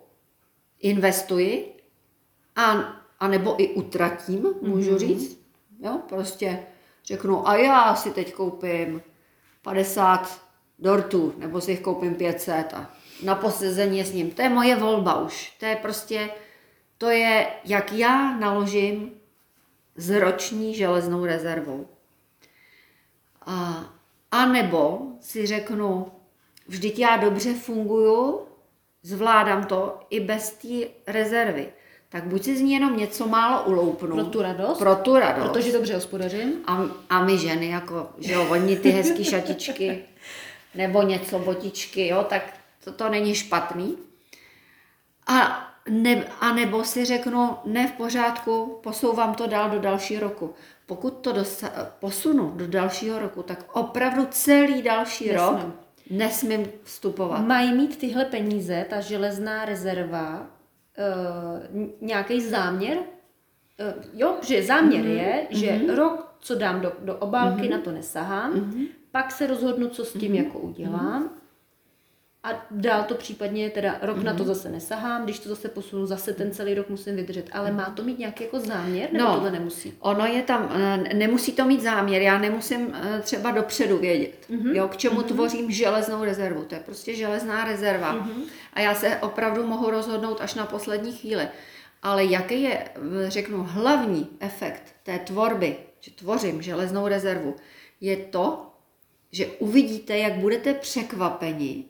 investuji, 0.79 1.79
a, 2.55 2.71
a 3.19 3.27
nebo 3.27 3.61
i 3.61 3.67
utratím, 3.73 4.45
můžu 4.61 4.91
mm-hmm. 4.91 4.97
říct. 4.97 5.39
Jo, 5.79 5.99
prostě 6.09 6.63
řeknu, 7.05 7.47
a 7.47 7.55
já 7.55 7.95
si 7.95 8.11
teď 8.11 8.33
koupím 8.33 9.01
50 9.61 10.41
dortů, 10.79 11.33
nebo 11.37 11.61
si 11.61 11.71
jich 11.71 11.81
koupím 11.81 12.15
500 12.15 12.73
a 12.73 12.91
na 13.23 13.35
posezení 13.35 14.03
s 14.03 14.13
ním. 14.13 14.31
To 14.31 14.41
je 14.41 14.49
moje 14.49 14.75
volba 14.75 15.21
už. 15.21 15.53
To 15.59 15.65
je 15.65 15.75
prostě, 15.75 16.29
to 16.99 17.09
je, 17.09 17.47
jak 17.65 17.93
já 17.93 18.37
naložím 18.37 19.11
s 19.95 20.09
roční 20.09 20.75
železnou 20.75 21.25
rezervou. 21.25 21.87
A, 23.45 23.89
a 24.31 24.45
nebo 24.45 25.01
si 25.21 25.45
řeknu, 25.45 26.11
vždyť 26.67 26.99
já 26.99 27.17
dobře 27.17 27.53
funguju, 27.53 28.41
zvládám 29.03 29.63
to 29.63 29.99
i 30.09 30.19
bez 30.19 30.51
té 30.51 30.87
rezervy. 31.07 31.69
Tak 32.09 32.23
buď 32.23 32.43
si 32.43 32.57
z 32.57 32.61
ní 32.61 32.73
jenom 32.73 32.97
něco 32.97 33.27
málo 33.27 33.63
uloupnu. 33.63 34.15
Pro 34.15 34.25
tu 34.25 34.41
radost? 34.41 34.77
Pro 34.77 34.95
tu 34.95 35.15
radost. 35.15 35.49
Protože 35.49 35.71
dobře 35.71 35.95
hospodařím. 35.95 36.53
A, 36.65 36.83
a 37.09 37.23
my 37.23 37.37
ženy, 37.37 37.67
jako, 37.67 38.09
že 38.17 38.33
jo, 38.33 38.47
oni 38.49 38.79
ty 38.79 38.89
hezký 38.89 39.23
šatičky, 39.23 40.03
nebo 40.75 41.01
něco, 41.01 41.39
botičky, 41.39 42.07
jo, 42.07 42.25
tak 42.29 42.53
to, 42.83 42.91
to 42.91 43.09
není 43.09 43.35
špatný. 43.35 43.97
A, 45.27 45.68
ne, 45.89 46.25
a 46.39 46.53
nebo 46.53 46.83
si 46.83 47.05
řeknu, 47.05 47.57
ne 47.65 47.87
v 47.87 47.91
pořádku, 47.91 48.79
posouvám 48.83 49.35
to 49.35 49.47
dál 49.47 49.69
do 49.69 49.79
dalšího 49.79 50.21
roku. 50.21 50.53
Pokud 50.85 51.13
to 51.13 51.33
dosa- 51.33 51.71
posunu 51.99 52.51
do 52.55 52.67
dalšího 52.67 53.19
roku, 53.19 53.43
tak 53.43 53.65
opravdu 53.73 54.27
celý 54.29 54.81
další 54.81 55.27
Nesmím. 55.27 55.45
rok 55.45 55.59
nesmím 56.09 56.67
vstupovat. 56.83 57.45
Mají 57.45 57.73
mít 57.73 57.97
tyhle 57.97 58.25
peníze, 58.25 58.85
ta 58.89 58.99
železná 58.99 59.65
rezerva, 59.65 60.47
uh, 61.69 61.83
nějaký 62.01 62.41
záměr? 62.41 62.97
Uh, 62.97 64.03
jo, 64.13 64.37
že 64.41 64.63
záměr 64.63 65.05
mm-hmm. 65.05 65.17
je, 65.17 65.47
že 65.49 65.67
mm-hmm. 65.67 65.95
rok, 65.95 66.35
co 66.39 66.55
dám 66.55 66.81
do, 66.81 66.91
do 66.99 67.15
obálky, 67.17 67.61
mm-hmm. 67.61 67.71
na 67.71 67.77
to 67.77 67.91
nesahám, 67.91 68.53
mm-hmm. 68.53 68.87
pak 69.11 69.31
se 69.31 69.47
rozhodnu, 69.47 69.89
co 69.89 70.05
s 70.05 70.13
tím 70.13 70.31
mm-hmm. 70.31 70.43
jako 70.43 70.59
udělám. 70.59 71.23
Mm-hmm. 71.23 71.39
A 72.43 72.65
dál 72.71 73.03
to 73.03 73.15
případně, 73.15 73.69
teda 73.69 73.97
rok 74.01 74.17
mm-hmm. 74.17 74.23
na 74.23 74.33
to 74.33 74.43
zase 74.43 74.69
nesahám, 74.69 75.23
když 75.23 75.39
to 75.39 75.49
zase 75.49 75.67
posunu, 75.69 76.05
zase 76.05 76.33
ten 76.33 76.51
celý 76.51 76.73
rok 76.73 76.89
musím 76.89 77.15
vydržet. 77.15 77.49
Ale 77.51 77.71
má 77.71 77.89
to 77.89 78.03
mít 78.03 78.19
nějaký 78.19 78.43
jako 78.43 78.59
záměr, 78.59 79.13
nebo 79.13 79.25
No. 79.25 79.33
tohle 79.33 79.51
nemusí? 79.51 79.93
Ono 79.99 80.25
je 80.25 80.41
tam, 80.43 80.69
eh, 80.75 81.13
nemusí 81.13 81.51
to 81.51 81.65
mít 81.65 81.81
záměr, 81.81 82.21
já 82.21 82.37
nemusím 82.37 82.95
eh, 82.95 83.21
třeba 83.21 83.51
dopředu 83.51 83.97
vědět, 83.97 84.45
mm-hmm. 84.49 84.75
jo, 84.75 84.87
k 84.87 84.97
čemu 84.97 85.21
mm-hmm. 85.21 85.23
tvořím 85.23 85.71
železnou 85.71 86.23
rezervu. 86.23 86.63
To 86.63 86.75
je 86.75 86.81
prostě 86.81 87.15
železná 87.15 87.63
rezerva. 87.65 88.15
Mm-hmm. 88.15 88.43
A 88.73 88.79
já 88.81 88.95
se 88.95 89.17
opravdu 89.17 89.67
mohu 89.67 89.89
rozhodnout 89.89 90.41
až 90.41 90.53
na 90.53 90.65
poslední 90.65 91.11
chvíli. 91.11 91.47
Ale 92.01 92.25
jaký 92.25 92.61
je, 92.61 92.77
eh, 92.77 93.29
řeknu, 93.29 93.67
hlavní 93.69 94.29
efekt 94.39 94.83
té 95.03 95.19
tvorby, 95.19 95.77
že 95.99 96.11
tvořím 96.11 96.61
železnou 96.61 97.07
rezervu, 97.07 97.55
je 98.01 98.17
to, 98.17 98.65
že 99.31 99.47
uvidíte, 99.47 100.17
jak 100.17 100.33
budete 100.33 100.73
překvapeni, 100.73 101.85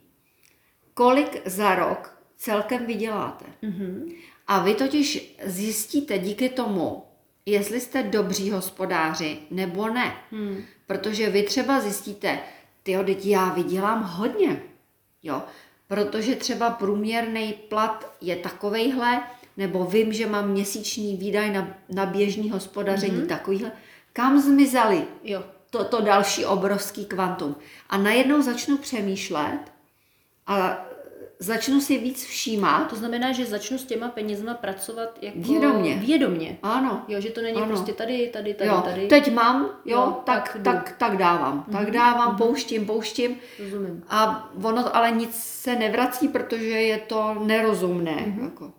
kolik 0.99 1.41
za 1.47 1.75
rok 1.75 2.17
celkem 2.38 2.85
vyděláte. 2.85 3.45
Mm-hmm. 3.63 4.15
A 4.47 4.59
vy 4.59 4.73
totiž 4.73 5.35
zjistíte 5.45 6.17
díky 6.17 6.49
tomu, 6.49 7.03
jestli 7.45 7.79
jste 7.79 8.03
dobří 8.03 8.51
hospodáři 8.51 9.38
nebo 9.51 9.89
ne. 9.89 10.13
Hmm. 10.31 10.63
Protože 10.88 11.29
vy 11.29 11.43
třeba 11.43 11.79
zjistíte, 11.79 12.39
ty 12.83 12.97
teď 13.05 13.25
já 13.25 13.49
vydělám 13.49 14.03
hodně. 14.03 14.62
Jo? 15.23 15.41
Protože 15.88 16.35
třeba 16.35 16.69
průměrný 16.69 17.53
plat 17.69 18.13
je 18.21 18.35
takovejhle, 18.35 19.23
nebo 19.57 19.85
vím, 19.85 20.13
že 20.13 20.27
mám 20.27 20.49
měsíční 20.49 21.17
výdaj 21.17 21.53
na, 21.53 21.77
na 21.89 22.05
běžný 22.05 22.49
hospodaření 22.49 23.17
mm-hmm. 23.17 23.27
takovýhle. 23.27 23.71
Kam 24.13 24.41
zmizely 24.41 25.03
Jo. 25.23 25.43
to, 25.69 25.83
to 25.83 26.01
další 26.01 26.45
obrovský 26.45 27.05
kvantum? 27.05 27.55
A 27.89 27.97
najednou 27.97 28.41
začnu 28.41 28.77
přemýšlet 28.77 29.59
a 30.47 30.88
začnu 31.39 31.82
si 31.82 31.97
víc 31.97 32.25
všímat. 32.25 32.89
To 32.89 32.95
znamená, 32.95 33.32
že 33.32 33.45
začnu 33.45 33.78
s 33.78 33.86
těma 33.86 34.08
penězma 34.08 34.54
pracovat 34.54 35.17
jako 35.21 35.39
Vědomně. 35.39 35.95
vědomně. 35.95 36.58
Ano, 36.63 37.06
Jo, 37.08 37.21
že 37.21 37.30
to 37.30 37.41
není 37.41 37.58
Ano. 37.58 37.67
prostě 37.67 37.93
tady, 37.93 38.30
tady, 38.34 38.54
tady, 38.54 38.69
jo, 38.69 38.82
tady. 38.86 39.08
teď 39.08 39.34
mám, 39.34 39.65
jo, 39.65 39.97
Jo, 39.97 40.17
tak, 40.25 40.49
tak 40.54 40.63
tak, 40.63 40.89
jdu. 40.89 40.95
tak, 40.97 41.17
dávám, 41.17 41.65
mm-hmm. 41.69 41.78
tak 41.78 41.91
dávám, 41.91 42.38
pouštím, 42.38 42.86
pouštím. 42.86 43.38
Rozumím. 43.60 44.04
A 44.10 44.49
ono 44.63 44.95
ale 44.95 45.12
nic 45.12 45.36
se 45.36 45.75
nevrací, 45.75 46.28
protože 46.28 46.65
je 46.67 46.97
to 46.97 47.36
nerozumné. 47.45 48.15
Mm-hmm. 48.15 48.43
Jako. 48.43 48.71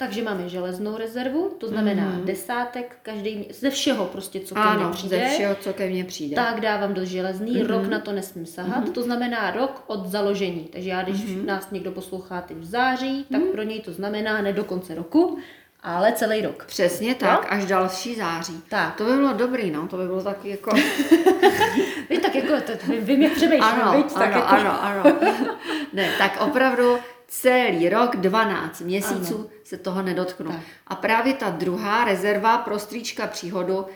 Takže 0.00 0.22
máme 0.22 0.48
železnou 0.48 0.96
rezervu, 0.96 1.48
to 1.58 1.68
znamená 1.68 2.02
Mhm. 2.02 2.18
mm-hmm. 2.20 2.24
desátek, 2.24 2.96
každý 3.02 3.36
mě- 3.36 3.46
ze 3.54 3.70
všeho 3.70 4.04
prostě, 4.04 4.40
co 4.40 4.54
ke 4.54 4.60
mně 4.60 4.68
Ano, 4.70 4.90
přijde. 4.90 5.18
ze 5.18 5.28
všeho, 5.34 5.54
co 5.60 5.72
ke 5.72 5.86
mně 5.86 6.04
přijde. 6.04 6.34
Tak 6.36 6.60
dávám 6.60 6.94
do 6.94 7.04
železný, 7.04 7.50
Mhm. 7.52 7.60
mm-hmm. 7.62 7.66
rok 7.66 7.86
na 7.86 7.98
to 7.98 8.12
nesmím 8.12 8.46
sahat, 8.46 8.84
mm-hmm. 8.84 8.92
to 8.92 9.02
znamená 9.02 9.50
rok 9.50 9.82
od 9.86 10.06
založení. 10.06 10.68
Takže 10.72 10.90
já, 10.90 11.02
když 11.02 11.24
Mhm. 11.24 11.34
mm-hmm. 11.34 11.44
nás 11.46 11.70
někdo 11.70 11.90
poslouchá 11.92 12.40
teď 12.40 12.56
v 12.56 12.64
září, 12.64 13.26
tak 13.32 13.40
mm-hmm. 13.40 13.52
pro 13.52 13.62
něj 13.62 13.80
to 13.80 13.92
znamená 13.92 14.42
ne 14.42 14.52
do 14.52 14.64
konce 14.64 14.94
roku, 14.94 15.38
ale 15.82 16.12
celý 16.12 16.42
rok. 16.42 16.64
Přesně 16.66 17.14
tak, 17.14 17.46
až 17.52 17.66
další 17.66 18.14
září. 18.14 18.62
Tak. 18.68 18.94
To 18.96 19.04
by 19.04 19.12
bylo 19.12 19.32
dobrý, 19.32 19.70
no, 19.70 19.88
to 19.88 19.96
by 19.96 20.06
bylo 20.06 20.22
taky 20.22 20.48
jako... 20.48 20.70
Víš, 22.10 22.18
tak 22.22 22.34
jako, 22.34 22.52
to, 22.60 22.72
vy, 22.88 23.00
vy 23.00 23.16
mě 23.16 23.30
přemýšlím, 23.30 23.62
ano, 23.64 23.92
viď? 23.96 24.12
tak 24.12 24.32
ano, 24.32 24.36
jako, 24.40 24.48
ano, 24.54 24.84
ano. 24.84 25.16
ne, 25.92 26.08
tak 26.18 26.40
opravdu 26.40 26.98
celý 27.28 27.88
rok, 27.88 28.16
12 28.16 28.80
měsíců 28.80 29.34
Ano. 29.34 29.46
se 29.64 29.76
toho 29.76 30.02
nedotknu. 30.02 30.50
Tak. 30.50 30.60
A 30.86 30.94
právě 30.94 31.34
ta 31.34 31.50
druhá 31.50 32.04
rezerva 32.04 32.58
pro 32.58 32.78
strýčka 32.78 33.26
příhodu, 33.26 33.86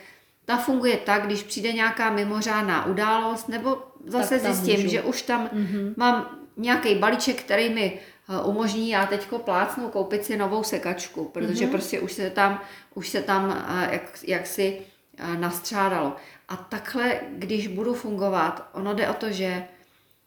ta 0.45 0.57
funguje 0.57 0.97
tak, 0.97 1.27
když 1.27 1.43
přijde 1.43 1.73
nějaká 1.73 2.11
mimořádná 2.11 2.87
událost, 2.87 3.49
nebo 3.49 3.79
zase 4.07 4.41
Tak 4.41 4.55
zjistím, 4.55 4.77
můžu. 4.77 4.89
že 4.89 5.03
už 5.03 5.23
tam 5.23 5.47
mm-hmm. 5.47 5.95
mám 5.97 6.39
nějaký 6.57 6.95
balíček, 6.95 7.43
který 7.43 7.69
mi 7.69 8.01
eh, 8.29 8.43
umožní 8.43 8.91
já 8.91 9.07
teďko 9.07 9.39
plácnu 9.39 9.89
koupit 9.89 10.25
si 10.25 10.37
novou 10.37 10.63
sekačku, 10.63 11.25
protože 11.25 11.67
mm-hmm. 11.67 11.71
prostě 11.71 12.01
už 12.01 12.13
se 12.13 12.31
tam, 12.31 12.61
už 12.95 13.09
se 13.09 13.23
tam 13.23 13.65
eh, 13.69 13.89
jak, 13.93 14.19
jak 14.27 14.47
si 14.47 14.81
eh, 15.19 15.37
nastřádalo. 15.37 16.17
A 16.49 16.57
takhle, 16.57 17.21
když 17.31 17.69
budu 17.69 17.95
fungovat, 17.95 18.69
ono 18.73 18.95
jde 18.95 19.09
o 19.09 19.15
to, 19.15 19.31
že 19.31 19.65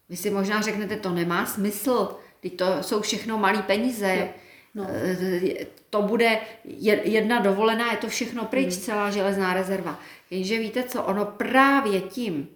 vy 0.09 0.17
si 0.17 0.29
možná 0.29 0.61
řeknete, 0.61 0.95
to 0.95 1.09
nemá 1.09 1.45
smysl, 1.45 2.17
teď 2.49 2.57
to 2.57 2.65
jsou 2.83 3.01
všechno 3.01 3.37
malé 3.37 3.61
peníze, 3.61 4.29
No. 4.75 4.87
Eh, 4.89 5.65
to 5.89 6.01
bude 6.01 6.39
je- 6.63 7.01
jedna 7.09 7.39
dovolená, 7.39 7.91
je 7.91 7.97
to 7.97 8.07
všechno 8.07 8.45
pryč, 8.45 8.73
Hmm. 8.73 8.83
celá 8.83 9.09
železná 9.11 9.53
rezerva. 9.53 9.99
Jenže 10.29 10.59
víte 10.59 10.83
co, 10.83 11.03
ono 11.03 11.25
právě 11.25 12.01
tím, 12.01 12.47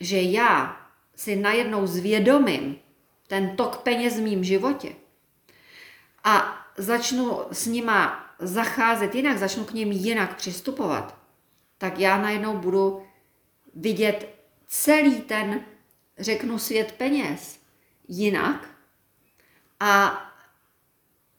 že 0.00 0.20
já 0.20 0.76
si 1.16 1.36
najednou 1.36 1.86
zvědomím 1.86 2.76
ten 3.26 3.56
tok 3.56 3.76
peněz 3.76 4.16
v 4.18 4.22
mým 4.22 4.44
životě 4.44 4.92
a 6.24 6.58
začnu 6.76 7.38
s 7.52 7.66
nima 7.66 8.26
zacházet 8.38 9.14
jinak, 9.14 9.38
začnu 9.38 9.64
k 9.64 9.72
ním 9.74 9.92
jinak 9.92 10.36
přistupovat, 10.36 11.16
tak 11.78 11.98
já 11.98 12.18
najednou 12.22 12.56
budu 12.58 13.02
vidět 13.74 14.34
celý 14.66 15.20
ten, 15.20 15.60
řeknu, 16.18 16.58
svět 16.58 16.92
peněz 16.98 17.58
jinak 18.08 18.68
a 19.82 20.22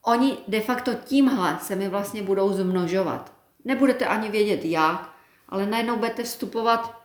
oni 0.01 0.37
de 0.47 0.61
facto 0.61 0.93
tímhle 0.93 1.57
se 1.61 1.75
mi 1.75 1.89
vlastně 1.89 2.21
budou 2.21 2.53
zmnožovat. 2.53 3.33
Nebudete 3.65 4.05
ani 4.05 4.29
vědět 4.29 4.65
jak, 4.65 5.13
ale 5.49 5.65
najednou 5.65 5.95
budete 5.95 6.23
vstupovat 6.23 7.01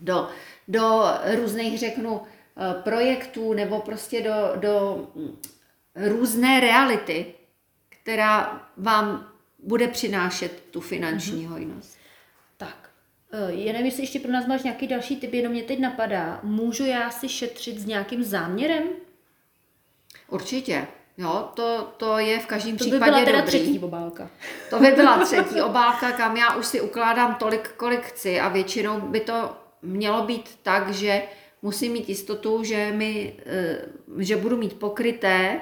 do, 0.00 0.28
do 0.68 1.02
různých, 1.36 1.78
řeknu, 1.78 2.20
eh, 2.22 2.82
projektů 2.82 3.52
nebo 3.52 3.80
prostě 3.80 4.22
do, 4.22 4.32
do 4.56 5.06
mm, 5.14 5.36
různé 5.94 6.60
reality, 6.60 7.34
která 7.88 8.68
vám 8.76 9.32
bude 9.58 9.88
přinášet 9.88 10.62
tu 10.70 10.80
finanční 10.80 11.46
hojnost. 11.46 11.98
Tak, 12.56 12.90
eh, 13.32 13.52
já 13.54 13.72
nevím, 13.72 13.86
jestli 13.86 14.02
ještě 14.02 14.20
pro 14.20 14.32
nás 14.32 14.46
máš 14.46 14.62
nějaký 14.62 14.86
další 14.86 15.16
typ, 15.16 15.34
jenom 15.34 15.52
mě 15.52 15.62
teď 15.62 15.78
napadá. 15.78 16.40
Můžu 16.42 16.84
já 16.84 17.10
si 17.10 17.28
šetřit 17.28 17.78
s 17.78 17.86
nějakým 17.86 18.24
záměrem? 18.24 19.05
Určitě. 20.28 20.86
Jo, 21.18 21.48
to, 21.54 21.92
to 21.96 22.18
je 22.18 22.38
v 22.38 22.46
každém 22.46 22.76
To 22.76 22.84
by 22.84 22.90
případě 22.90 23.10
byla 23.12 23.24
teda 23.24 23.38
dobrý. 23.40 23.58
třetí 23.60 23.78
obálka. 23.78 24.30
To 24.70 24.78
by 24.80 24.90
byla 24.90 25.18
třetí 25.24 25.62
obálka, 25.62 26.12
kam 26.12 26.36
já 26.36 26.54
už 26.56 26.66
si 26.66 26.80
ukládám 26.80 27.34
tolik, 27.34 27.68
kolik 27.76 28.00
chci 28.02 28.40
a 28.40 28.48
většinou 28.48 29.00
by 29.00 29.20
to 29.20 29.56
mělo 29.82 30.22
být 30.22 30.58
tak, 30.62 30.90
že 30.92 31.22
musím 31.62 31.92
mít 31.92 32.08
jistotu, 32.08 32.64
že, 32.64 32.92
mi, 32.92 33.36
eh, 33.46 33.78
že 34.18 34.36
budu 34.36 34.56
mít 34.56 34.78
pokryté 34.78 35.60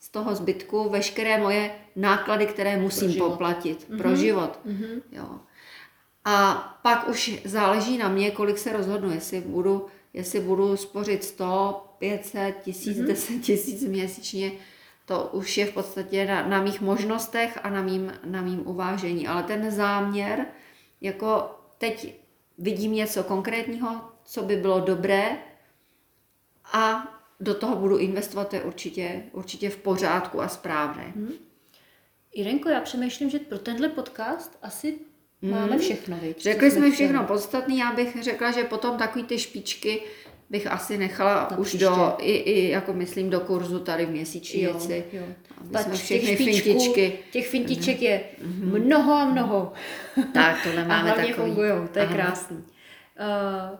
z 0.00 0.08
toho 0.08 0.34
zbytku 0.34 0.88
veškeré 0.88 1.38
moje 1.38 1.70
náklady, 1.96 2.46
které 2.46 2.76
musím 2.76 3.10
život. 3.10 3.30
poplatit 3.30 3.88
pro 3.98 4.16
život. 4.16 4.58
Jo. 5.12 5.24
A 6.24 6.54
pak 6.82 7.08
už 7.08 7.40
záleží 7.44 7.98
na 7.98 8.08
mě, 8.08 8.30
kolik 8.30 8.58
se 8.58 8.72
rozhodnu, 8.72 9.10
jestli 9.10 9.40
budu, 9.40 9.86
jestli 10.14 10.40
budu 10.40 10.76
spořit 10.76 11.24
100, 11.24 11.86
500, 12.00 12.54
1000, 12.62 12.98
10 12.98 13.40
tisíc 13.40 13.82
měsíčně, 13.82 14.52
to 15.04 15.30
už 15.32 15.58
je 15.58 15.66
v 15.66 15.72
podstatě 15.72 16.26
na, 16.26 16.48
na 16.48 16.62
mých 16.62 16.80
možnostech 16.80 17.58
a 17.62 17.70
na 17.70 17.82
mým, 17.82 18.12
na 18.24 18.42
mým 18.42 18.68
uvážení. 18.68 19.28
Ale 19.28 19.42
ten 19.42 19.70
záměr, 19.70 20.46
jako 21.00 21.50
teď 21.78 22.14
vidím 22.58 22.92
něco 22.92 23.24
konkrétního, 23.24 24.00
co 24.24 24.42
by 24.42 24.56
bylo 24.56 24.80
dobré 24.80 25.36
a 26.72 27.08
do 27.40 27.54
toho 27.54 27.76
budu 27.76 27.98
investovat, 27.98 28.48
to 28.48 28.56
je 28.56 28.62
určitě, 28.62 29.22
určitě 29.32 29.70
v 29.70 29.76
pořádku 29.76 30.40
a 30.40 30.48
správné. 30.48 31.12
Irenko, 32.32 32.68
já 32.68 32.80
přemýšlím, 32.80 33.30
že 33.30 33.38
pro 33.38 33.58
tenhle 33.58 33.88
podcast 33.88 34.58
asi 34.62 34.98
máme 35.42 35.78
všechno, 35.78 36.16
viď? 36.16 36.42
Řekli 36.42 36.70
jsme 36.70 36.90
všechno 36.90 37.24
podstatné, 37.24 37.74
já 37.74 37.92
bych 37.92 38.22
řekla, 38.22 38.50
že 38.50 38.64
potom 38.64 38.98
takový 38.98 39.24
ty 39.24 39.38
špičky 39.38 40.02
bych 40.50 40.66
asi 40.66 40.98
nechala 40.98 41.48
Na 41.50 41.58
už 41.58 41.74
do, 41.74 42.16
i, 42.18 42.32
i 42.32 42.70
jako 42.70 42.92
myslím 42.92 43.30
do 43.30 43.40
kurzu 43.40 43.78
tady 43.78 44.06
v 44.06 44.10
měsíčnici. 44.10 45.04
Jo, 45.12 45.20
jo. 45.20 45.26
Těch 45.84 45.92
všechny 45.92 46.34
špičků, 46.34 46.44
fintičky. 46.44 47.18
těch 47.30 47.48
fintiček 47.48 48.02
je 48.02 48.20
mnoho 48.62 49.12
a 49.12 49.24
mnoho. 49.24 49.72
Tak, 50.34 50.56
tohle 50.64 50.82
a 50.82 50.86
máme 50.86 51.10
hlavně 51.10 51.26
takový. 51.26 51.52
fungují, 51.52 51.72
to 51.92 51.98
je 51.98 52.06
Ano. 52.06 52.14
krásný. 52.14 52.56
Uh, 52.56 53.78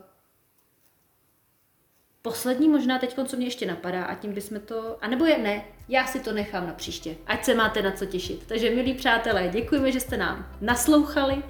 poslední 2.21 2.69
možná 2.69 2.99
teď, 2.99 3.15
co 3.25 3.37
mě 3.37 3.45
ještě 3.45 3.65
napadá 3.65 4.03
a 4.03 4.15
tím 4.15 4.33
bychom 4.33 4.59
to, 4.59 4.97
a 5.01 5.07
nebo 5.07 5.25
je 5.25 5.37
ne, 5.37 5.65
já 5.89 6.05
si 6.07 6.19
to 6.19 6.31
nechám 6.31 6.67
na 6.67 6.73
příště, 6.73 7.15
ať 7.27 7.45
se 7.45 7.55
máte 7.55 7.81
na 7.81 7.91
co 7.91 8.05
těšit. 8.05 8.43
Takže 8.47 8.69
milí 8.69 8.93
přátelé, 8.93 9.49
děkujeme, 9.53 9.91
že 9.91 9.99
jste 9.99 10.17
nám 10.17 10.51
naslouchali. 10.61 11.43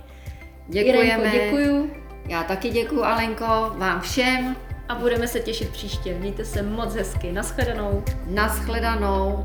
Děkujeme. 0.68 1.36
Irenko, 1.36 1.38
děkuju 1.38 1.92
Já 2.28 2.44
taky 2.44 2.70
děkuju, 2.70 3.04
Alenko, 3.04 3.74
vám 3.78 4.02
všem. 4.02 4.71
A 4.92 4.96
budeme 4.96 5.28
se 5.28 5.40
těšit 5.40 5.70
příště. 5.70 6.14
Mějte 6.14 6.46
se 6.46 6.62
moc 6.62 6.96
hezky. 6.96 7.32
Naschledanou. 7.32 8.04
Naschledanou. 8.28 9.44